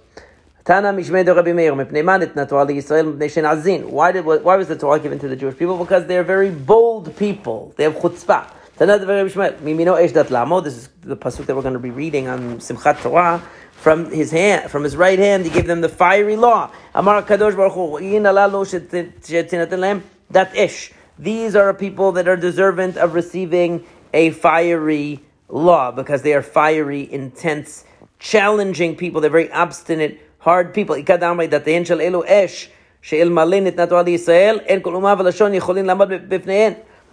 Tana 0.66 0.94
Mishme 0.94 1.26
Dabimeir 1.26 1.74
ibnitna 1.76 2.48
Twali 2.48 2.78
Yisraelzin 2.78 3.90
why 3.90 4.14
did 4.14 4.24
why 4.24 4.56
was 4.56 4.70
the 4.70 4.78
Torah 4.78 5.00
given 5.00 5.20
to 5.20 5.28
the 5.28 5.36
Jewish 5.36 5.58
people? 5.58 5.78
Because 5.78 6.08
they're 6.08 6.24
very 6.24 6.52
bold 6.52 7.16
people. 7.18 7.74
They 7.76 7.84
have 7.84 7.96
chutzpah. 7.96 8.50
This 8.76 8.90
is 8.90 9.06
the 9.34 11.16
pasuk 11.16 11.46
that 11.46 11.56
we're 11.56 11.62
going 11.62 11.74
to 11.74 11.80
be 11.80 11.92
reading 11.92 12.28
on 12.28 12.58
Simchat 12.58 13.04
Torah. 13.04 13.40
From 13.74 14.10
his 14.10 14.32
hand, 14.32 14.72
from 14.72 14.84
his 14.84 14.96
right 14.96 15.20
hand, 15.20 15.46
he 15.46 15.52
gave 15.52 15.68
them 15.68 15.82
the 15.82 15.90
fiery 15.90 16.36
law. 16.36 16.72
Amar 16.96 17.22
Kadosh 17.22 17.56
Baruch 17.56 18.02
that 20.32 20.56
ish. 20.56 20.92
These 21.20 21.56
are 21.56 21.74
people 21.76 22.14
that 22.14 22.28
are 22.28 22.36
deserving 22.36 22.98
of 22.98 23.14
receiving 23.14 23.86
a 24.12 24.32
fiery 24.32 25.20
law 25.50 25.92
because 25.92 26.24
they 26.24 26.34
are 26.34 26.42
fiery, 26.42 27.12
intense, 27.14 27.86
challenging 28.18 28.96
people. 28.96 29.22
They're 29.22 29.30
very 29.30 29.52
obstinate, 29.52 30.20
hard 30.40 30.74
people. 30.74 30.96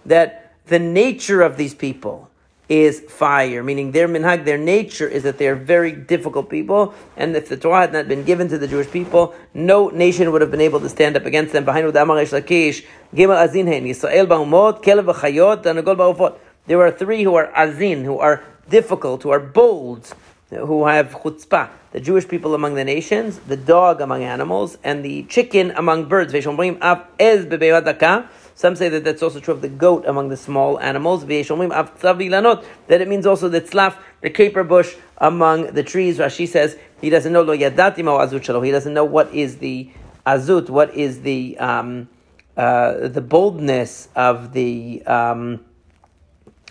That 0.03 0.40
the 0.71 0.79
nature 0.79 1.41
of 1.41 1.57
these 1.57 1.73
people 1.73 2.29
is 2.69 3.01
fire, 3.01 3.61
meaning 3.61 3.91
their 3.91 4.07
minhag, 4.07 4.45
their 4.45 4.57
nature 4.57 5.05
is 5.05 5.23
that 5.23 5.37
they 5.37 5.49
are 5.49 5.55
very 5.55 5.91
difficult 5.91 6.49
people, 6.49 6.93
and 7.17 7.35
if 7.35 7.49
the 7.49 7.57
Torah 7.57 7.81
had 7.81 7.91
not 7.91 8.07
been 8.07 8.23
given 8.23 8.47
to 8.47 8.57
the 8.57 8.69
Jewish 8.69 8.89
people, 8.89 9.35
no 9.53 9.89
nation 9.89 10.31
would 10.31 10.39
have 10.39 10.49
been 10.49 10.61
able 10.61 10.79
to 10.79 10.87
stand 10.87 11.17
up 11.17 11.25
against 11.25 11.51
them. 11.51 11.65
Behind 11.65 11.93
There 16.67 16.81
are 16.81 16.91
three 16.91 17.23
who 17.23 17.35
are 17.35 17.51
azin, 17.51 18.05
who 18.05 18.17
are 18.19 18.43
difficult, 18.69 19.23
who 19.23 19.31
are 19.31 19.41
bold, 19.41 20.13
who 20.51 20.87
have 20.87 21.09
chutzpah. 21.11 21.69
The 21.91 21.99
Jewish 21.99 22.25
people 22.25 22.55
among 22.55 22.75
the 22.75 22.85
nations, 22.85 23.39
the 23.39 23.57
dog 23.57 23.99
among 23.99 24.23
animals, 24.23 24.77
and 24.85 25.03
the 25.03 25.23
chicken 25.23 25.71
among 25.71 26.05
birds. 26.05 26.31
Some 28.61 28.75
say 28.75 28.89
that 28.89 29.03
that's 29.03 29.23
also 29.23 29.39
true 29.39 29.55
of 29.55 29.63
the 29.63 29.69
goat 29.69 30.05
among 30.05 30.29
the 30.29 30.37
small 30.37 30.79
animals. 30.79 31.25
That 31.25 33.01
it 33.01 33.07
means 33.07 33.25
also 33.25 33.49
the 33.49 33.59
tzlaf, 33.59 33.97
the 34.21 34.29
caper 34.29 34.63
bush 34.63 34.93
among 35.17 35.73
the 35.73 35.81
trees. 35.81 36.19
Rashi 36.19 36.47
says 36.47 36.77
he 37.01 37.09
doesn't 37.09 37.33
know 37.33 37.41
lo 37.41 37.57
yadati 37.57 38.03
azut 38.03 38.63
He 38.63 38.69
doesn't 38.69 38.93
know 38.93 39.03
what 39.03 39.33
is 39.33 39.57
the 39.57 39.89
azut, 40.27 40.69
what 40.69 40.93
is 40.93 41.23
the 41.23 41.57
um, 41.57 42.07
uh, 42.55 43.07
the 43.07 43.21
boldness 43.21 44.09
of 44.15 44.53
the. 44.53 45.01
Um, 45.07 45.65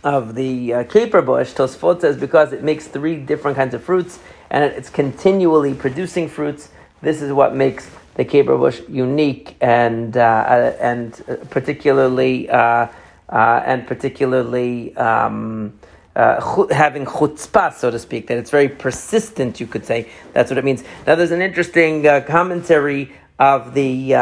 of 0.02 0.34
the 0.34 0.72
uh, 0.72 0.84
caper 0.84 1.20
bush, 1.20 1.52
Tosfot 1.52 2.00
says 2.00 2.16
because 2.16 2.54
it 2.54 2.62
makes 2.62 2.86
three 2.86 3.16
different 3.16 3.54
kinds 3.58 3.74
of 3.74 3.84
fruits 3.84 4.18
and 4.48 4.64
it's 4.64 4.88
continually 4.88 5.74
producing 5.74 6.26
fruits. 6.26 6.70
This 7.02 7.20
is 7.20 7.34
what 7.34 7.54
makes 7.54 7.90
the 8.14 8.24
caper 8.24 8.56
bush 8.56 8.80
unique 8.88 9.56
and 9.60 10.16
uh, 10.16 10.20
uh 10.20 10.76
and 10.80 11.22
particularly 11.50 12.48
uh, 12.50 12.86
uh, 13.28 13.62
and 13.64 13.86
particularly 13.86 14.96
um, 14.96 15.72
uh, 16.16 16.66
having 16.72 17.04
chutzpah, 17.04 17.72
so 17.72 17.90
to 17.90 17.98
speak, 17.98 18.26
that 18.26 18.36
it's 18.36 18.50
very 18.50 18.68
persistent. 18.68 19.60
You 19.60 19.68
could 19.68 19.86
say 19.86 20.08
that's 20.32 20.50
what 20.50 20.58
it 20.58 20.64
means. 20.64 20.82
Now, 21.06 21.14
there's 21.14 21.30
an 21.30 21.40
interesting 21.40 22.06
uh, 22.06 22.22
commentary 22.22 23.12
of 23.38 23.74
the 23.74 24.14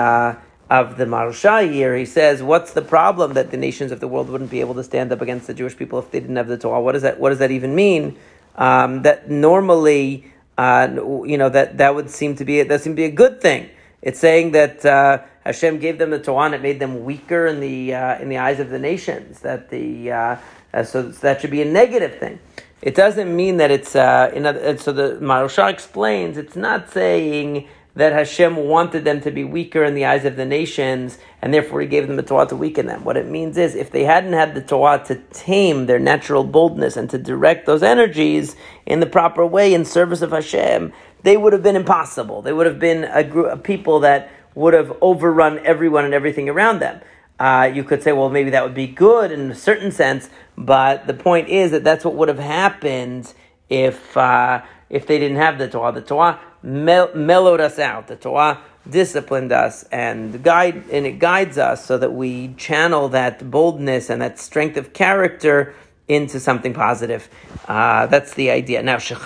of 0.70 0.98
the 0.98 1.07
Maharsha 1.07 1.72
here. 1.72 1.96
He 1.96 2.05
says, 2.05 2.42
"What's 2.42 2.74
the 2.74 2.83
problem 2.83 3.33
that 3.33 3.51
the 3.51 3.57
nations 3.57 3.90
of 3.90 4.01
the 4.01 4.09
world 4.09 4.29
wouldn't 4.29 4.51
be 4.51 4.61
able 4.61 4.74
to 4.74 4.85
stand 4.85 5.11
up 5.11 5.22
against 5.22 5.46
the 5.46 5.55
Jewish 5.55 5.77
people 5.77 5.98
if 5.98 6.11
they 6.11 6.20
didn't 6.20 6.37
have 6.37 6.48
the 6.48 6.59
Torah? 6.59 6.83
What 6.83 6.92
does 6.92 7.03
that 7.03 7.18
What 7.18 7.31
does 7.31 7.38
that 7.38 7.51
even 7.51 7.74
mean? 7.74 8.16
Um, 8.57 9.03
that 9.03 9.31
normally." 9.31 10.33
you 10.59 11.38
know 11.38 11.48
that 11.48 11.79
that 11.79 11.94
would 11.94 12.11
seem 12.11 12.35
to 12.35 12.44
be 12.44 12.61
that 12.64 12.81
seem 12.81 12.92
to 12.92 12.96
be 12.96 13.05
a 13.05 13.12
good 13.12 13.40
thing 13.40 13.70
it's 14.02 14.18
saying 14.18 14.52
that 14.52 14.84
uh, 14.84 15.22
Hashem 15.44 15.78
gave 15.78 15.98
them 15.98 16.11
the 16.11 16.20
Torah 16.20 16.46
and 16.46 16.54
it 16.54 16.62
made 16.62 16.78
them 16.78 17.04
weaker 17.04 17.46
in 17.46 17.61
the 17.61 17.94
uh, 17.94 18.18
in 18.18 18.28
the 18.28 18.38
eyes 18.38 18.61
of 18.61 18.70
the 18.70 18.78
nations. 18.78 19.40
That 19.40 19.70
the 19.70 20.12
uh, 20.12 20.37
uh 20.72 20.82
so 20.84 21.02
that 21.02 21.40
should 21.40 21.50
be 21.50 21.62
a 21.62 21.64
negative 21.64 22.18
thing. 22.18 22.38
It 22.80 22.94
doesn't 22.94 23.34
mean 23.34 23.56
that 23.56 23.72
it's 23.72 23.96
uh, 23.96 24.30
in 24.32 24.46
other, 24.46 24.78
so 24.78 24.92
the 24.92 25.18
Maharsha 25.20 25.68
explains 25.68 26.37
it's 26.37 26.54
not 26.54 26.90
saying 26.90 27.68
that 27.98 28.12
Hashem 28.12 28.56
wanted 28.56 29.04
them 29.04 29.20
to 29.22 29.30
be 29.32 29.44
weaker 29.44 29.84
in 29.84 29.94
the 29.94 30.06
eyes 30.06 30.24
of 30.24 30.37
the 30.37 30.46
nations 30.46 31.18
and 31.42 31.52
therefore 31.52 31.80
He 31.80 31.87
gave 31.88 32.06
them 32.06 32.16
the 32.16 32.22
Torah 32.22 32.46
to 32.46 32.56
weaken 32.56 32.87
them. 32.87 33.04
What 33.04 33.16
it 33.16 33.26
means 33.26 33.58
is 33.58 33.74
if 33.74 33.90
they 33.90 34.04
hadn't 34.04 34.32
had 34.32 34.54
the 34.54 34.62
Torah 34.62 35.02
to 35.06 35.16
tame 35.32 35.87
their 35.87 35.98
natural 35.98 36.44
boldness 36.44 36.96
and 36.96 37.11
to 37.11 37.18
direct 37.18 37.66
those 37.66 37.82
energies 37.82 38.56
in 38.87 39.00
the 39.00 39.06
proper 39.06 39.44
way 39.44 39.74
in 39.74 39.84
service 39.84 40.22
of 40.22 40.30
Hashem, 40.30 40.92
they 41.24 41.37
would 41.37 41.52
have 41.52 41.62
been 41.62 41.76
impossible. 41.76 42.42
They 42.42 42.52
would 42.52 42.66
have 42.66 42.78
been 42.78 43.04
a 43.04 43.24
group 43.24 43.52
of 43.52 43.62
people 43.64 44.00
that 44.00 44.30
would 44.54 44.74
have 44.74 44.96
overrun 45.00 45.58
everyone 45.66 46.04
and 46.04 46.14
everything 46.14 46.48
around 46.48 46.78
them. 46.80 47.00
uh, 47.38 47.70
you 47.72 47.84
could 47.84 48.02
say, 48.02 48.12
well, 48.12 48.30
maybe 48.30 48.50
that 48.50 48.64
would 48.64 48.74
be 48.74 48.87
good 48.87 49.30
in 49.30 49.50
a 49.50 49.54
certain 49.54 49.92
sense, 49.92 50.28
but 50.56 51.06
the 51.06 51.14
point 51.14 51.48
is 51.48 51.70
that 51.70 51.84
that's 51.84 52.04
what 52.04 52.14
would 52.14 52.28
have 52.28 52.38
happened 52.38 53.32
if 53.68 54.16
uh, 54.16 54.62
if 54.90 55.06
they 55.06 55.18
didn't 55.18 55.37
have 55.37 55.58
the 55.58 55.68
Torah. 55.68 55.92
The 55.92 56.00
Torah 56.00 56.40
mel- 56.62 57.14
mellowed 57.14 57.61
us 57.61 57.79
out. 57.79 58.09
The 58.09 58.16
Torah 58.16 58.61
disciplined 58.88 59.53
us 59.53 59.85
and 59.92 60.42
guide 60.42 60.85
and 60.90 61.07
it 61.07 61.18
guides 61.18 61.59
us 61.59 61.85
so 61.85 61.99
that 61.99 62.12
we 62.12 62.55
channel 62.55 63.09
that 63.11 63.51
boldness 63.51 64.09
and 64.09 64.23
that 64.23 64.38
strength 64.38 64.77
of 64.77 64.92
character 64.92 65.75
into 66.09 66.40
something 66.40 66.73
positive. 66.73 67.29
Uh, 67.68 68.07
that's 68.07 68.33
the 68.35 68.51
idea. 68.51 68.83
Now. 68.83 68.97
It 68.97 69.03
says 69.03 69.18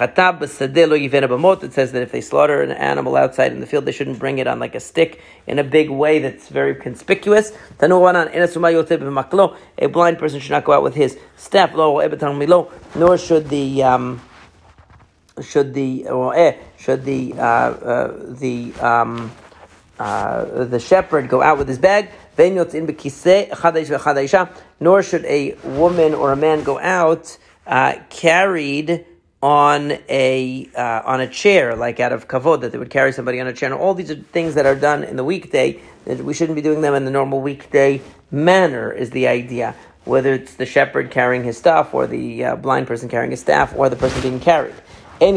that 1.92 2.02
if 2.02 2.10
they 2.10 2.20
slaughter 2.20 2.60
an 2.60 2.72
animal 2.72 3.14
outside 3.14 3.52
in 3.52 3.60
the 3.60 3.66
field, 3.66 3.84
they 3.84 3.92
shouldn't 3.92 4.18
bring 4.18 4.38
it 4.38 4.48
on 4.48 4.58
like 4.58 4.74
a 4.74 4.80
stick 4.80 5.20
in 5.46 5.60
a 5.60 5.64
big 5.64 5.88
way 5.90 6.18
that's 6.18 6.48
very 6.48 6.74
conspicuous. 6.74 7.52
A 7.80 7.86
blind 9.86 10.18
person 10.18 10.40
should 10.40 10.50
not 10.50 10.64
go 10.64 10.72
out 10.72 10.82
with 10.82 10.96
his 10.96 11.16
staff. 11.36 11.70
Ebatongilo, 11.72 12.72
nor 12.96 13.16
should 13.16 13.48
the 13.48 13.84
um, 13.84 14.20
should 15.40 15.72
the 15.74 16.04
eh, 16.34 16.56
should 16.82 17.04
the 17.04 17.32
uh, 17.34 17.42
uh, 17.42 18.16
the 18.28 18.72
um, 18.80 19.30
uh, 19.98 20.64
the 20.64 20.80
shepherd 20.80 21.28
go 21.28 21.40
out 21.40 21.56
with 21.58 21.68
his 21.68 21.78
bag. 21.78 22.10
Nor 24.80 25.02
should 25.02 25.24
a 25.26 25.54
woman 25.62 26.14
or 26.14 26.32
a 26.32 26.36
man 26.36 26.64
go 26.64 26.78
out 26.80 27.38
uh, 27.66 27.94
carried 28.10 29.06
on 29.42 29.92
a 30.08 30.68
uh, 30.74 31.02
on 31.04 31.20
a 31.20 31.28
chair, 31.28 31.76
like 31.76 32.00
out 32.00 32.12
of 32.12 32.26
kavod, 32.26 32.62
that 32.62 32.72
they 32.72 32.78
would 32.78 32.90
carry 32.90 33.12
somebody 33.12 33.40
on 33.40 33.46
a 33.46 33.52
chair. 33.52 33.72
All 33.74 33.94
these 33.94 34.10
are 34.10 34.16
things 34.16 34.54
that 34.54 34.66
are 34.66 34.74
done 34.74 35.04
in 35.04 35.16
the 35.16 35.24
weekday. 35.24 35.80
That 36.06 36.18
we 36.24 36.34
shouldn't 36.34 36.56
be 36.56 36.62
doing 36.62 36.80
them 36.80 36.94
in 36.94 37.04
the 37.04 37.12
normal 37.12 37.40
weekday 37.40 38.02
manner. 38.30 38.90
Is 38.90 39.10
the 39.10 39.28
idea 39.28 39.76
whether 40.04 40.32
it's 40.32 40.54
the 40.54 40.66
shepherd 40.66 41.12
carrying 41.12 41.44
his 41.44 41.56
stuff, 41.56 41.94
or 41.94 42.08
the 42.08 42.44
uh, 42.44 42.56
blind 42.56 42.88
person 42.88 43.08
carrying 43.08 43.30
his 43.30 43.40
staff, 43.40 43.72
or 43.76 43.88
the 43.88 43.94
person 43.94 44.20
being 44.20 44.40
carried. 44.40 44.74
But 45.22 45.36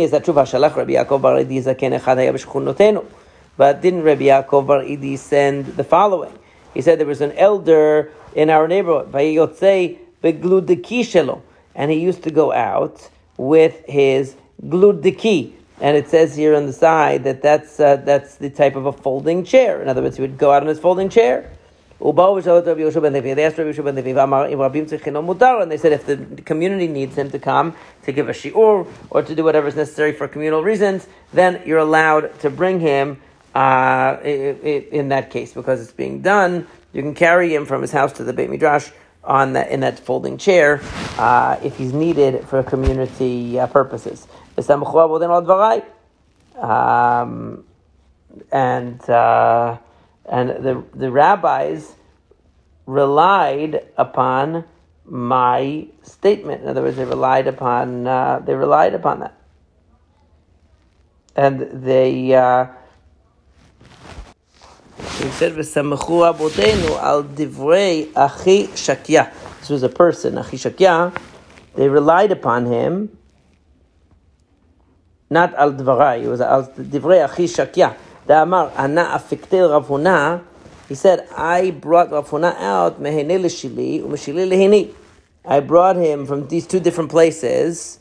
didn't 3.82 4.02
Rabbi 4.02 4.24
Yaakov 4.24 4.66
Bar 4.66 4.82
Idi 4.82 5.16
send 5.16 5.66
the 5.78 5.84
following? 5.84 6.34
He 6.74 6.82
said 6.82 7.00
there 7.00 7.06
was 7.06 7.22
an 7.22 7.34
elder 7.34 8.12
in 8.34 8.50
our 8.50 8.68
neighborhood, 8.68 9.14
and 11.76 11.92
he 11.92 12.00
used 12.00 12.24
to 12.24 12.32
go 12.32 12.52
out 12.52 13.10
with 13.38 13.86
his 13.86 14.36
gludiki. 14.66 15.54
And 15.80 15.96
it 15.96 16.10
says 16.10 16.36
here 16.36 16.56
on 16.56 16.66
the 16.66 16.74
side 16.74 17.24
that 17.26 17.44
that's, 17.44 17.80
uh, 17.80 17.98
that's 17.98 18.38
the 18.38 18.50
type 18.50 18.76
of 18.76 18.88
a 18.88 18.92
folding 18.92 19.44
chair. 19.44 19.84
In 19.84 19.88
other 19.88 20.02
words, 20.02 20.16
he 20.16 20.22
would 20.22 20.40
go 20.40 20.52
out 20.52 20.64
on 20.64 20.68
his 20.68 20.80
folding 20.80 21.10
chair. 21.10 21.52
Rabbi 22.00 22.40
and 22.40 23.16
they 25.72 25.78
said 25.78 25.94
if 25.94 26.06
the 26.06 26.42
community 26.44 26.88
needs 26.88 27.18
him 27.18 27.32
to 27.32 27.40
come 27.40 27.76
to 28.04 28.12
give 28.12 28.30
a 28.30 28.34
shiur 28.34 28.88
or 29.10 29.24
to 29.24 29.36
do 29.36 29.44
whatever 29.44 29.68
is 29.68 29.76
necessary 29.76 30.12
for 30.12 30.28
communal 30.28 30.62
reasons, 30.64 31.08
then 31.34 31.62
you're 31.66 31.80
allowed 31.80 32.38
to 32.42 32.50
bring 32.50 32.80
him 32.80 33.22
uh, 33.56 34.20
in 34.24 35.10
that 35.10 35.30
case, 35.30 35.54
because 35.54 35.82
it's 35.82 35.94
being 35.94 36.22
done, 36.22 36.68
you 36.92 37.02
can 37.02 37.16
carry 37.16 37.56
him 37.56 37.66
from 37.66 37.82
his 37.82 37.92
house 37.92 38.12
to 38.14 38.24
the 38.24 38.34
Beit 38.34 38.50
Midrash 38.50 38.90
on 39.24 39.54
that 39.54 39.72
in 39.72 39.80
that 39.80 39.98
folding 40.00 40.38
chair 40.38 40.82
uh, 41.18 41.58
if 41.64 41.78
he's 41.78 41.94
needed 41.94 42.46
for 42.48 42.62
community 42.64 43.58
uh, 43.60 43.68
purposes. 43.68 44.28
Um, 46.58 47.64
and 48.52 49.10
uh, 49.10 49.78
and 50.28 50.50
the 50.50 50.84
the 50.94 51.12
rabbis 51.12 51.96
relied 52.86 53.86
upon 53.98 54.66
my 55.06 55.88
statement. 56.02 56.64
In 56.64 56.70
other 56.70 56.82
words, 56.82 56.98
they 56.98 57.06
relied 57.06 57.48
upon 57.48 58.08
uh, 58.08 58.40
they 58.40 58.56
relied 58.56 58.94
upon 58.94 59.20
that, 59.20 59.38
and 61.36 61.60
they 61.84 62.34
uh, 62.34 62.68
said, 65.36 65.54
"V'samachu 65.54 66.26
al 67.02 67.24
divrei 67.24 68.12
achi 68.16 68.68
shakya." 68.68 69.32
This 69.60 69.70
was 69.70 69.84
a 69.84 69.90
person, 69.90 70.38
achi 70.38 70.58
shakya. 70.58 71.16
They 71.76 71.90
relied 71.90 72.32
upon 72.32 72.66
him, 72.66 73.18
not 75.30 75.54
al 75.56 75.74
dvarai. 75.74 76.24
It 76.24 76.28
was 76.28 76.42
al 76.42 76.68
divrei 76.68 77.24
achi 77.30 77.46
shakya. 77.46 77.96
Da'amar 78.28 78.72
ana 78.78 79.06
afiktel 79.06 79.70
Ravuna. 79.70 80.44
He 80.88 80.96
said, 80.96 81.28
"I 81.36 81.72
brought 81.72 82.10
Ravuna 82.10 82.56
out 82.58 83.02
mehene 83.02 83.42
l'shili 83.42 84.02
u'meshili 84.02 84.48
lehini." 84.48 84.94
I 85.46 85.60
brought 85.60 85.96
him 85.96 86.26
from 86.26 86.48
these 86.48 86.66
two 86.66 86.80
different 86.80 87.12
places 87.12 88.00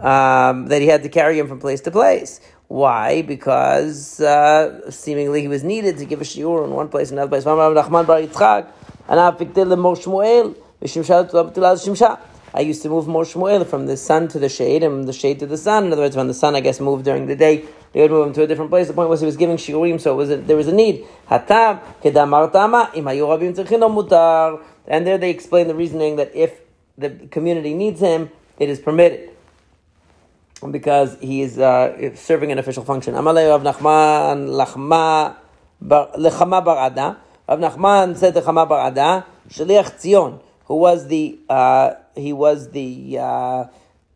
um, 0.00 0.66
that 0.66 0.80
he 0.80 0.86
had 0.86 1.02
to 1.02 1.08
carry 1.08 1.38
him 1.38 1.48
from 1.48 1.58
place 1.58 1.80
to 1.82 1.90
place. 1.90 2.40
Why? 2.68 3.22
Because 3.22 4.20
uh, 4.20 4.90
seemingly 4.90 5.42
he 5.42 5.48
was 5.48 5.64
needed 5.64 5.98
to 5.98 6.04
give 6.04 6.20
a 6.20 6.24
shiur 6.24 6.64
in 6.64 6.70
one 6.70 6.88
place, 6.88 7.10
and 7.10 7.18
another 7.18 7.42
place. 7.42 7.46
I 12.56 12.60
used 12.60 12.82
to 12.82 12.88
move 12.88 13.08
Mor 13.08 13.24
Shmuel 13.24 13.66
from 13.66 13.86
the 13.86 13.96
sun 13.96 14.28
to 14.28 14.38
the 14.38 14.48
shade 14.48 14.84
and 14.84 15.08
the 15.08 15.12
shade 15.12 15.40
to 15.40 15.46
the 15.46 15.58
sun. 15.58 15.86
In 15.86 15.92
other 15.92 16.02
words, 16.02 16.14
when 16.16 16.28
the 16.28 16.34
sun, 16.34 16.54
I 16.54 16.60
guess, 16.60 16.78
moved 16.80 17.04
during 17.04 17.26
the 17.26 17.34
day, 17.34 17.64
they 17.94 18.02
would 18.02 18.10
move 18.10 18.26
him 18.26 18.32
to 18.34 18.42
a 18.42 18.46
different 18.48 18.70
place. 18.70 18.88
The 18.88 18.92
point 18.92 19.08
was 19.08 19.20
he 19.20 19.26
was 19.26 19.36
giving 19.36 19.56
shiurim, 19.56 20.00
so 20.00 20.16
was 20.16 20.28
a, 20.28 20.36
there 20.36 20.56
was 20.56 20.66
a 20.66 20.74
need. 20.74 21.06
And 24.86 25.06
there 25.06 25.16
they 25.16 25.30
explain 25.30 25.68
the 25.68 25.74
reasoning 25.76 26.16
that 26.16 26.34
if 26.34 26.60
the 26.98 27.10
community 27.30 27.72
needs 27.72 28.00
him, 28.00 28.30
it 28.58 28.68
is 28.68 28.80
permitted 28.80 29.30
because 30.70 31.16
he 31.20 31.42
is 31.42 31.58
uh, 31.58 32.14
serving 32.16 32.50
an 32.50 32.58
official 32.58 32.84
function. 32.84 33.14
Amalei 33.14 33.48
Rav 33.48 33.62
Nachman 33.62 34.48
Lachma 34.48 35.36
Lechama 35.80 36.64
Barada. 36.64 37.16
Rav 37.48 37.60
Nachman 37.60 38.16
said 38.16 38.34
to 38.34 38.40
Chama 38.40 38.68
Barada, 38.68 39.24
Shaliach 39.48 40.00
Tzion, 40.00 40.42
who 40.64 40.76
was 40.76 41.06
the 41.08 41.38
uh, 41.48 41.94
he 42.16 42.32
was 42.32 42.70
the 42.70 43.18
uh, 43.20 43.64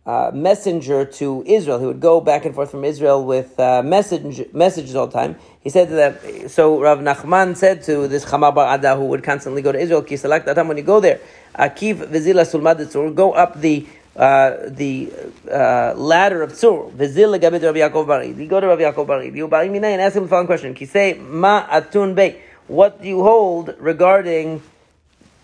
uh, 0.08 0.30
messenger 0.32 1.04
to 1.04 1.44
Israel. 1.46 1.78
He 1.78 1.84
would 1.84 2.00
go 2.00 2.18
back 2.18 2.46
and 2.46 2.54
forth 2.54 2.70
from 2.70 2.82
Israel 2.82 3.26
with 3.26 3.60
uh, 3.60 3.82
message, 3.82 4.42
messages 4.54 4.96
all 4.96 5.06
the 5.06 5.12
time. 5.12 5.36
He 5.60 5.68
said 5.68 5.90
that. 5.90 6.50
So 6.50 6.80
Rav 6.80 7.00
Nachman 7.00 7.54
said 7.54 7.82
to 7.82 8.08
this 8.08 8.24
Chama 8.24 8.54
Barada, 8.54 8.96
who 8.96 9.04
would 9.04 9.22
constantly 9.22 9.60
go 9.60 9.70
to 9.70 9.78
Israel, 9.78 10.02
Kisalak 10.02 10.46
time 10.54 10.66
when 10.66 10.78
you 10.78 10.82
go 10.82 10.98
there, 10.98 11.20
Akiv 11.54 11.96
Vizila 12.08 12.46
Sulmad 12.50 12.90
Sur 12.90 13.10
go 13.10 13.32
up 13.32 13.60
the 13.60 13.86
uh, 14.16 14.56
the 14.68 15.12
uh, 15.52 15.92
ladder 15.94 16.42
of 16.42 16.52
Tzur, 16.52 16.90
Vizil 16.92 17.38
Gabit 17.38 17.62
Rabbi 17.62 17.80
Yaakov 17.80 18.06
Bari. 18.06 18.32
You 18.32 18.48
go 18.48 18.60
to 18.60 18.66
Rabbi 18.66 18.82
Yaakov 18.82 19.06
Bari. 19.06 19.30
You 19.36 19.46
Bari 19.46 19.68
Minay 19.68 19.92
and 19.92 20.00
ask 20.00 20.16
him 20.16 20.22
the 20.22 20.28
following 20.30 20.46
question. 20.46 20.74
say 20.86 21.20
Ma 21.20 21.66
Atun 21.66 22.14
Bey. 22.14 22.40
What 22.66 23.02
do 23.02 23.08
you 23.08 23.22
hold 23.22 23.76
regarding 23.78 24.62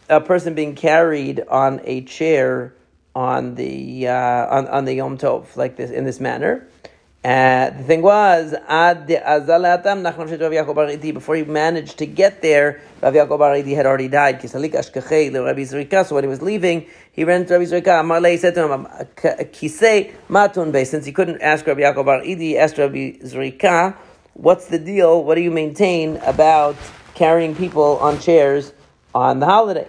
a 0.09 0.23
person 0.23 0.55
being 0.55 0.75
carried 0.75 1.41
on 1.49 1.83
a 1.85 2.01
chair 2.01 2.73
on 3.15 3.55
the 3.55 4.09
uh, 4.09 4.57
on, 4.57 4.69
on 4.69 4.85
the 4.85 4.95
Yom 4.95 5.19
Tov 5.19 5.57
like 5.57 5.77
this 5.77 5.91
in 5.91 6.05
this 6.05 6.21
manner? 6.21 6.67
Uh, 7.25 7.71
the 7.71 7.83
thing 7.85 8.03
was, 8.03 8.53
before 11.13 11.37
he 11.37 11.45
managed 11.45 11.97
to 11.97 12.05
get 12.05 12.43
there, 12.43 12.83
Rav 13.01 13.15
Yaakov 13.15 13.39
Bar 13.39 13.57
had 13.57 13.87
already 13.87 14.09
died. 14.09 14.47
So 14.47 14.61
when 16.15 16.25
he 16.25 16.29
was 16.29 16.43
leaving, 16.43 16.87
he 17.13 17.25
ran 17.25 17.47
to 17.47 17.55
Rabbi 17.55 17.65
Zrika. 17.65 18.03
Amarle 18.03 18.39
said 18.39 18.55
to 18.57 18.71
him. 18.71 18.87
Since 20.85 21.07
he 21.07 21.13
couldn't 21.13 21.41
ask 21.41 21.67
Rabbi 21.67 21.81
Yaakov 21.81 22.05
Bar 22.05 22.21
he 22.25 22.59
asked 22.59 22.77
Rabbi 22.77 23.13
Zrika, 23.21 23.97
what's 24.35 24.67
the 24.67 24.79
deal? 24.79 25.25
What 25.25 25.37
do 25.37 25.41
you 25.41 25.51
maintain 25.51 26.19
about 26.19 26.77
carrying 27.15 27.57
people 27.57 27.97
on 28.01 28.21
chairs 28.21 28.75
on 29.15 29.41
the 29.41 29.47
holiday? 29.47 29.89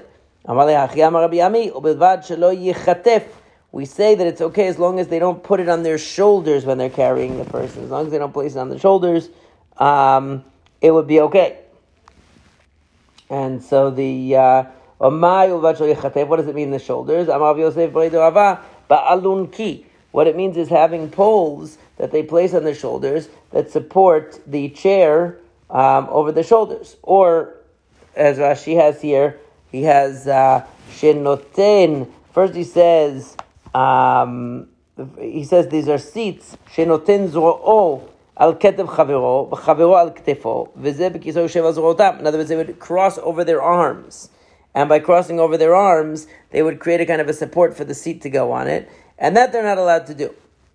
We 3.72 3.86
say 3.86 4.16
that 4.16 4.28
it's 4.28 4.42
okay 4.42 4.68
as 4.68 4.80
long 4.80 5.00
as 5.00 5.08
they 5.08 5.20
don't 5.20 5.44
put 5.44 5.60
it 5.60 5.68
on 5.68 5.84
their 5.84 5.98
shoulders 5.98 6.66
when 6.66 6.78
they're 6.78 6.90
carrying 6.90 7.38
the 7.38 7.46
person. 7.46 7.84
As 7.84 7.90
long 7.90 8.06
as 8.06 8.12
they 8.12 8.18
don't 8.18 8.32
place 8.32 8.56
it 8.56 8.60
on 8.60 8.70
the 8.70 8.80
shoulders, 8.80 9.30
um, 9.78 10.44
it 10.82 10.92
would 10.92 11.08
be 11.08 11.20
okay. 11.22 11.60
And 13.30 13.62
so 13.62 13.90
the 13.90 14.36
uh, 14.36 14.64
what 14.98 16.38
does 16.38 16.48
it 16.48 16.56
mean 16.56 16.72
the 16.72 16.80
shoulders? 16.80 17.28
What 20.12 20.28
it 20.28 20.38
means 20.38 20.58
is 20.58 20.70
having 20.70 21.10
poles 21.10 21.78
that 21.98 22.12
they 22.12 22.24
place 22.24 22.54
on 22.54 22.64
their 22.64 22.76
shoulders 22.76 23.28
that 23.52 23.72
support 23.72 24.40
the 24.48 24.70
chair 24.70 25.38
um, 25.70 26.08
over 26.10 26.32
the 26.32 26.44
shoulders. 26.44 26.96
Or, 27.04 27.56
as 28.16 28.38
Rashi 28.38 28.78
has 28.78 29.02
here, 29.02 29.40
he 29.76 29.84
has 29.84 30.26
shenoten. 30.26 32.04
Uh, 32.04 32.06
First, 32.32 32.56
he 32.56 32.64
says 32.64 33.36
um, 33.74 34.68
he 35.20 35.44
says 35.44 35.68
these 35.68 35.90
are 35.90 35.98
seats 35.98 36.58
shenoten 36.74 37.30
zoro 37.30 38.10
al 38.38 38.56
ketev 38.56 38.88
chaviro 38.88 39.50
v'chaviro 39.50 39.98
al 39.98 40.12
ktefo 40.12 40.70
v'zeh 40.78 41.12
b'kiso 41.14 41.44
yoshev. 41.46 42.20
In 42.20 42.28
other 42.28 42.38
words, 42.38 42.50
they 42.50 42.56
would 42.56 42.80
cross 42.80 43.18
over 43.18 43.44
their 43.44 43.62
arms, 43.62 44.30
and 44.74 44.88
by 44.88 45.00
crossing 45.00 45.42
over 45.42 45.58
their 45.58 45.76
arms, 45.76 46.28
they 46.52 46.64
would 46.64 46.80
create 46.80 47.02
a 47.02 47.06
kind 47.06 47.20
of 47.20 47.28
a 47.28 47.34
support 47.34 47.76
for 47.76 47.84
the 47.84 47.94
seat 47.94 48.22
to 48.22 48.30
go 48.30 48.54
on 48.54 48.70
it, 48.70 48.90
and 49.18 49.36
that 49.36 49.52
they're 49.52 49.64
not 49.64 49.78
allowed 49.78 50.06
to 50.08 50.14
do. 50.14 50.34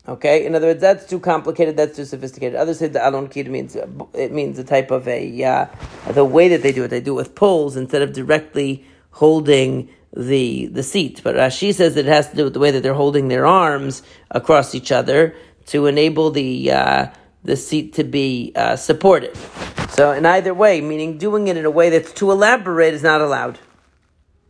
Okay, 0.08 0.44
in 0.46 0.54
other 0.54 0.66
words, 0.66 0.80
that's 0.80 1.06
too 1.06 1.20
complicated. 1.20 1.76
That's 1.76 1.96
too 1.96 2.06
sophisticated. 2.06 2.56
Others 2.56 2.78
say 2.78 2.88
the 2.88 3.06
alon 3.06 3.28
kid 3.28 3.50
means 3.50 3.76
it 4.14 4.32
means 4.32 4.58
a 4.58 4.64
type 4.64 4.90
of 4.90 5.06
a 5.06 5.44
uh, 5.44 5.66
the 6.12 6.24
way 6.24 6.48
that 6.48 6.62
they 6.62 6.72
do 6.72 6.84
it. 6.84 6.88
They 6.88 7.00
do 7.00 7.12
it 7.12 7.16
with 7.16 7.34
poles 7.34 7.76
instead 7.76 8.02
of 8.02 8.12
directly 8.12 8.86
holding 9.10 9.88
the 10.16 10.66
the 10.66 10.82
seat. 10.82 11.20
But 11.22 11.36
Rashi 11.36 11.74
says 11.74 11.96
it 11.96 12.06
has 12.06 12.30
to 12.30 12.36
do 12.36 12.44
with 12.44 12.54
the 12.54 12.60
way 12.60 12.70
that 12.70 12.82
they're 12.82 12.94
holding 12.94 13.28
their 13.28 13.46
arms 13.46 14.02
across 14.30 14.74
each 14.74 14.92
other 14.92 15.34
to 15.66 15.86
enable 15.86 16.30
the 16.30 16.72
uh, 16.72 17.06
the 17.44 17.56
seat 17.56 17.94
to 17.94 18.04
be 18.04 18.52
uh, 18.56 18.76
supported. 18.76 19.36
So 19.90 20.12
in 20.12 20.26
either 20.26 20.54
way, 20.54 20.80
meaning 20.80 21.18
doing 21.18 21.48
it 21.48 21.56
in 21.56 21.64
a 21.64 21.70
way 21.70 21.90
that's 21.90 22.12
too 22.12 22.30
elaborate 22.30 22.94
is 22.94 23.02
not 23.02 23.20
allowed. 23.20 23.58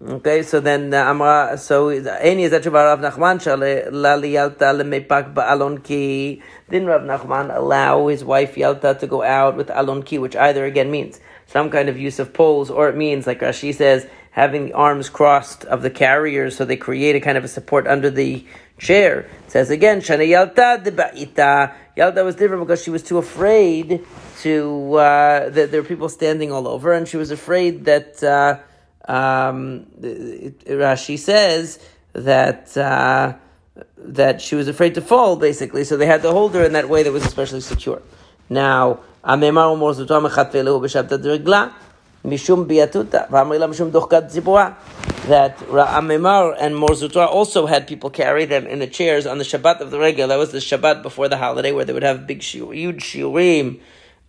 Okay, 0.03 0.43
so 0.43 0.61
then 0.61 0.95
uh, 0.95 1.05
Amra, 1.05 1.59
so 1.59 1.91
any 1.91 2.45
is 2.45 2.53
that 2.53 2.65
Rav 2.65 3.01
Nachman 3.01 3.93
lali 3.93 4.33
yalta 4.33 4.73
lemepak 4.73 5.35
ba'alon 5.35 5.85
ki. 5.85 6.43
Didn't 6.71 6.89
Rav 6.89 7.03
Nachman 7.03 7.55
allow 7.55 8.07
his 8.07 8.25
wife 8.25 8.57
Yalta 8.57 8.97
to 8.99 9.07
go 9.07 9.23
out 9.23 9.59
with 9.59 9.69
alon 9.69 10.03
ki, 10.03 10.17
which 10.17 10.35
either 10.37 10.65
again 10.65 10.91
means 10.91 11.21
some 11.47 11.69
kind 11.69 11.91
of 11.91 11.99
use 11.99 12.19
of 12.19 12.33
poles, 12.33 12.71
or 12.71 12.89
it 12.89 12.97
means 12.97 13.27
like 13.27 13.41
Rashi 13.41 13.75
says 13.75 14.07
having 14.31 14.67
the 14.67 14.73
arms 14.73 15.09
crossed 15.09 15.65
of 15.65 15.83
the 15.83 15.91
carriers, 15.91 16.57
so 16.57 16.65
they 16.65 16.77
create 16.77 17.17
a 17.17 17.21
kind 17.21 17.37
of 17.37 17.45
a 17.45 17.49
support 17.49 17.87
under 17.87 18.11
the 18.11 18.45
chair. 18.79 19.21
It 19.47 19.51
says 19.51 19.71
again, 19.71 20.01
Shana 20.01 20.27
Yalta 20.29 20.81
de 20.83 20.93
ba'ita. 20.93 21.75
Yalta 21.97 22.25
was 22.25 22.37
different 22.37 22.63
because 22.63 22.83
she 22.83 22.91
was 22.91 23.03
too 23.03 23.19
afraid 23.19 24.05
to 24.41 24.95
uh, 24.95 25.49
that 25.51 25.71
there 25.71 25.83
were 25.83 25.89
people 25.89 26.09
standing 26.09 26.53
all 26.53 26.67
over, 26.69 26.93
and 26.93 27.07
she 27.07 27.17
was 27.17 27.31
afraid 27.31 27.85
that. 27.85 28.23
Uh, 28.23 28.59
um, 29.09 29.87
Rashi 30.01 31.19
says 31.19 31.81
that 32.13 32.77
uh, 32.77 33.35
that 33.99 34.41
she 34.41 34.55
was 34.55 34.69
afraid 34.69 34.95
to 34.95 35.01
fall, 35.01 35.37
basically. 35.37 35.85
So 35.85 35.97
they 35.97 36.07
had 36.07 36.23
to 36.23 36.33
hold 36.33 36.55
her 36.55 36.65
in 36.65 36.73
that 36.75 36.89
way 36.89 37.03
that 37.03 37.13
was 37.13 37.25
especially 37.25 37.61
secure. 37.61 38.03
Now, 38.49 39.01
Mishum 42.25 42.67
biatuta, 42.67 43.29
mishum 43.29 43.91
dochkat 43.91 44.31
That 45.27 45.59
Amemar 45.59 46.57
and 46.59 46.77
Mar 46.77 46.91
Zutra 46.91 47.27
also 47.27 47.67
had 47.67 47.87
people 47.87 48.11
carry 48.11 48.45
them 48.45 48.67
in 48.67 48.79
the 48.79 48.87
chairs 48.87 49.27
on 49.27 49.39
the 49.39 49.45
Shabbat 49.45 49.81
of 49.81 49.91
the 49.91 49.99
regular. 49.99 50.29
That 50.29 50.39
was 50.39 50.53
the 50.53 50.59
Shabbat 50.59 51.03
before 51.03 51.29
the 51.29 51.37
holiday, 51.37 51.73
where 51.73 51.85
they 51.85 51.93
would 51.93 52.03
have 52.03 52.27
big, 52.27 52.43
huge 52.43 53.03
shiurim 53.03 53.81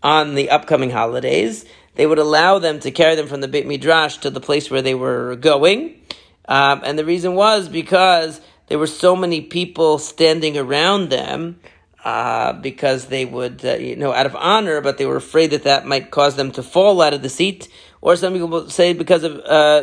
on 0.04 0.36
the 0.36 0.50
upcoming 0.50 0.90
holidays 0.90 1.66
they 1.96 2.06
would 2.06 2.20
allow 2.20 2.60
them 2.60 2.80
to 2.80 2.92
carry 2.92 3.16
them 3.16 3.28
from 3.28 3.42
the 3.42 3.48
Beit 3.48 3.68
Midrash 3.68 4.18
to 4.18 4.30
the 4.30 4.40
place 4.40 4.72
where 4.72 4.82
they 4.82 4.96
were 4.96 5.36
going. 5.36 6.02
Um, 6.48 6.82
and 6.84 6.98
the 6.98 7.06
reason 7.06 7.36
was 7.36 7.70
because 7.70 8.42
there 8.68 8.80
were 8.80 8.88
so 8.88 9.16
many 9.16 9.42
people 9.42 9.98
standing 9.98 10.58
around 10.58 11.10
them 11.10 11.60
uh, 12.04 12.54
because 12.54 13.08
they 13.08 13.26
would, 13.26 13.64
uh, 13.64 13.76
you 13.76 13.96
know, 13.96 14.12
out 14.12 14.26
of 14.26 14.36
honor, 14.36 14.82
but 14.82 14.98
they 14.98 15.06
were 15.06 15.18
afraid 15.18 15.52
that 15.52 15.64
that 15.64 15.86
might 15.86 16.12
cause 16.12 16.36
them 16.36 16.52
to 16.52 16.64
fall 16.64 17.02
out 17.02 17.14
of 17.14 17.22
the 17.22 17.30
seat. 17.30 17.68
Or 18.02 18.16
some 18.16 18.34
people 18.34 18.70
say 18.70 18.94
because 18.94 19.24
of 19.24 19.40
uh, 19.40 19.82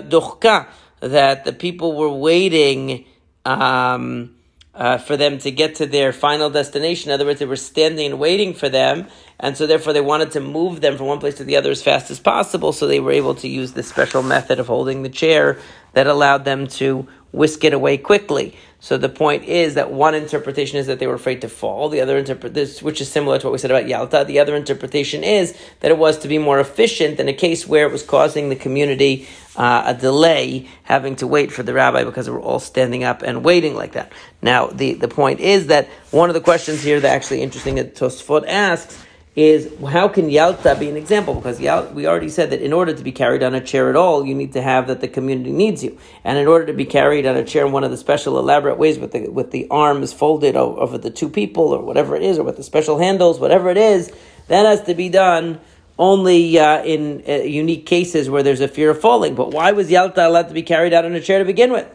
that 1.01 1.45
the 1.45 1.53
people 1.53 1.97
were 1.97 2.13
waiting. 2.13 3.05
Um, 3.45 4.35
uh, 4.79 4.97
for 4.97 5.17
them 5.17 5.39
to 5.39 5.51
get 5.51 5.75
to 5.75 5.87
their 5.87 6.13
final 6.13 6.51
destination. 6.51 7.11
In 7.11 7.15
other 7.15 7.27
words, 7.27 7.41
they 7.41 7.47
were 7.47 7.57
standing 7.57 8.07
and 8.07 8.21
waiting 8.21 8.55
for 8.55 8.69
them, 8.69 9.09
and 9.41 9.57
so 9.57 9.67
therefore 9.67 9.93
they 9.93 10.01
wanted 10.01 10.31
to 10.33 10.41
move 10.41 10.81
them 10.81 10.97
from 10.97 11.07
one 11.07 11.19
place 11.19 11.35
to 11.39 11.45
the 11.45 11.57
other 11.57 11.73
as 11.73 11.83
fast 11.83 12.13
as 12.13 12.21
possible. 12.21 12.73
So 12.73 12.87
they 12.87 13.01
were 13.01 13.11
able 13.11 13.35
to 13.37 13.49
use 13.49 13.73
this 13.73 13.89
special 13.89 14.23
method 14.23 14.61
of 14.61 14.69
holding 14.69 15.03
the 15.03 15.09
chair 15.09 15.59
that 15.95 16.07
allowed 16.07 16.45
them 16.45 16.69
to 16.69 17.09
whisk 17.33 17.65
it 17.65 17.73
away 17.73 17.99
quickly. 17.99 18.57
So 18.81 18.97
the 18.97 19.09
point 19.09 19.45
is 19.45 19.75
that 19.75 19.91
one 19.91 20.15
interpretation 20.15 20.79
is 20.79 20.87
that 20.87 21.01
they 21.01 21.09
were 21.09 21.15
afraid 21.15 21.41
to 21.41 21.49
fall. 21.49 21.89
The 21.89 22.01
other 22.01 22.17
interpretation, 22.17 22.85
which 22.85 23.01
is 23.01 23.11
similar 23.11 23.39
to 23.39 23.47
what 23.47 23.53
we 23.53 23.59
said 23.59 23.73
about 23.73 23.89
Yalta, 23.89 24.25
the 24.25 24.39
other 24.39 24.55
interpretation 24.55 25.25
is 25.25 25.57
that 25.81 25.91
it 25.91 25.99
was 25.99 26.19
to 26.21 26.29
be 26.29 26.39
more 26.39 26.61
efficient 26.61 27.19
in 27.19 27.29
a 27.29 27.33
case 27.33 27.67
where 27.67 27.87
it 27.87 27.93
was 27.93 28.05
causing 28.05 28.51
the 28.51 28.57
community 28.57 29.27
uh, 29.57 29.83
a 29.87 29.95
delay, 29.95 30.69
having 30.85 31.17
to 31.17 31.27
wait 31.27 31.51
for 31.51 31.65
the 31.65 31.75
rabbi 31.75 32.05
because 32.05 32.27
they 32.27 32.33
were 32.33 32.41
all 32.41 32.61
standing 32.61 33.03
up 33.03 33.23
and 33.23 33.45
waiting 33.45 33.75
like 33.75 33.93
that. 33.93 34.13
Now, 34.41 34.69
the, 34.69 34.95
the 34.95 35.09
point 35.09 35.41
is 35.41 35.67
that 35.67 35.89
one 36.13 36.31
of 36.31 36.35
the 36.35 36.41
questions 36.41 36.81
here 36.81 37.01
that 37.01 37.09
actually 37.13 37.43
interesting 37.43 37.75
that 37.75 37.97
Tosfot 37.97 38.45
asks 38.47 39.05
is 39.39 39.73
how 39.87 40.09
can 40.09 40.29
Yalta 40.29 40.75
be 40.75 40.91
an 40.91 40.97
example? 40.97 41.35
Because 41.35 41.61
we 41.61 42.09
already 42.09 42.29
said 42.29 42.51
that 42.51 42.61
in 42.61 42.73
order 42.73 42.93
to 42.93 43.05
be 43.05 43.13
carried 43.13 43.45
on 43.45 43.55
a 43.55 43.61
chair 43.61 43.89
at 43.89 43.95
all, 43.95 44.27
you 44.27 44.35
need 44.35 44.55
to 44.55 44.63
have 44.63 44.89
that 44.89 45.01
the 45.01 45.07
community 45.07 45.53
needs 45.53 45.85
you. 45.85 45.97
And 46.25 46.39
in 46.39 46.49
order 46.49 46.67
to 46.67 46.73
be 46.73 46.85
carried 46.85 47.25
on 47.25 47.37
a 47.37 47.45
chair 47.45 47.65
in 47.65 47.71
one 47.71 47.85
of 47.85 47.93
the 47.93 47.97
special 47.97 48.37
elaborate 48.41 48.79
ways 48.79 48.99
with 48.99 49.13
the, 49.13 49.29
with 49.29 49.53
the 49.53 49.69
arms 49.71 50.13
folded 50.13 50.57
over 50.57 50.99
the 50.99 51.11
two 51.11 51.29
people 51.29 51.73
or 51.73 51.81
whatever 51.83 52.17
it 52.17 52.23
is, 52.25 52.39
or 52.39 52.43
with 52.43 52.57
the 52.57 52.65
special 52.65 52.99
handles, 52.99 53.39
whatever 53.39 53.71
it 53.71 53.77
is, 53.77 54.13
that 54.49 54.67
has 54.67 54.83
to 54.83 54.95
be 54.95 55.09
done 55.09 55.61
only 55.99 56.59
uh, 56.59 56.83
in 56.83 57.23
uh, 57.29 57.33
unique 57.35 57.87
cases 57.87 58.29
where 58.31 58.43
there's 58.43 58.61
a 58.61 58.69
fear 58.69 58.91
of 58.91 59.01
falling. 59.01 59.37
But 59.37 59.53
why 59.53 59.71
was 59.73 59.89
Yalta 59.89 60.27
allowed 60.27 60.49
to 60.49 60.55
be 60.55 60.63
carried 60.63 60.93
out 60.93 61.05
on 61.05 61.13
a 61.13 61.21
chair 61.21 61.39
to 61.39 61.45
begin 61.45 61.73
with? 61.73 61.87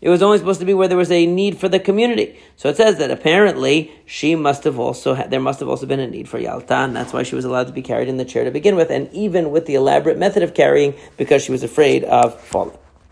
It 0.00 0.08
was 0.08 0.22
only 0.22 0.38
supposed 0.38 0.60
to 0.60 0.66
be 0.66 0.74
where 0.74 0.88
there 0.88 0.96
was 0.96 1.10
a 1.10 1.26
need 1.26 1.58
for 1.58 1.68
the 1.68 1.78
community. 1.78 2.38
So 2.56 2.68
it 2.68 2.76
says 2.76 2.96
that 2.98 3.10
apparently 3.10 3.92
she 4.06 4.34
must 4.34 4.64
have 4.64 4.78
also 4.78 5.14
had, 5.14 5.30
there 5.30 5.40
must 5.40 5.60
have 5.60 5.68
also 5.68 5.86
been 5.86 6.00
a 6.00 6.06
need 6.06 6.28
for 6.28 6.38
Yalta, 6.38 6.74
and 6.74 6.96
that's 6.96 7.12
why 7.12 7.22
she 7.22 7.34
was 7.34 7.44
allowed 7.44 7.66
to 7.66 7.72
be 7.72 7.82
carried 7.82 8.08
in 8.08 8.16
the 8.16 8.24
chair 8.24 8.44
to 8.44 8.50
begin 8.50 8.76
with, 8.76 8.90
and 8.90 9.12
even 9.12 9.50
with 9.50 9.66
the 9.66 9.74
elaborate 9.74 10.16
method 10.16 10.42
of 10.42 10.54
carrying, 10.54 10.94
because 11.16 11.42
she 11.42 11.52
was 11.52 11.62
afraid 11.62 12.04
of 12.04 12.40
falling. 12.40 12.76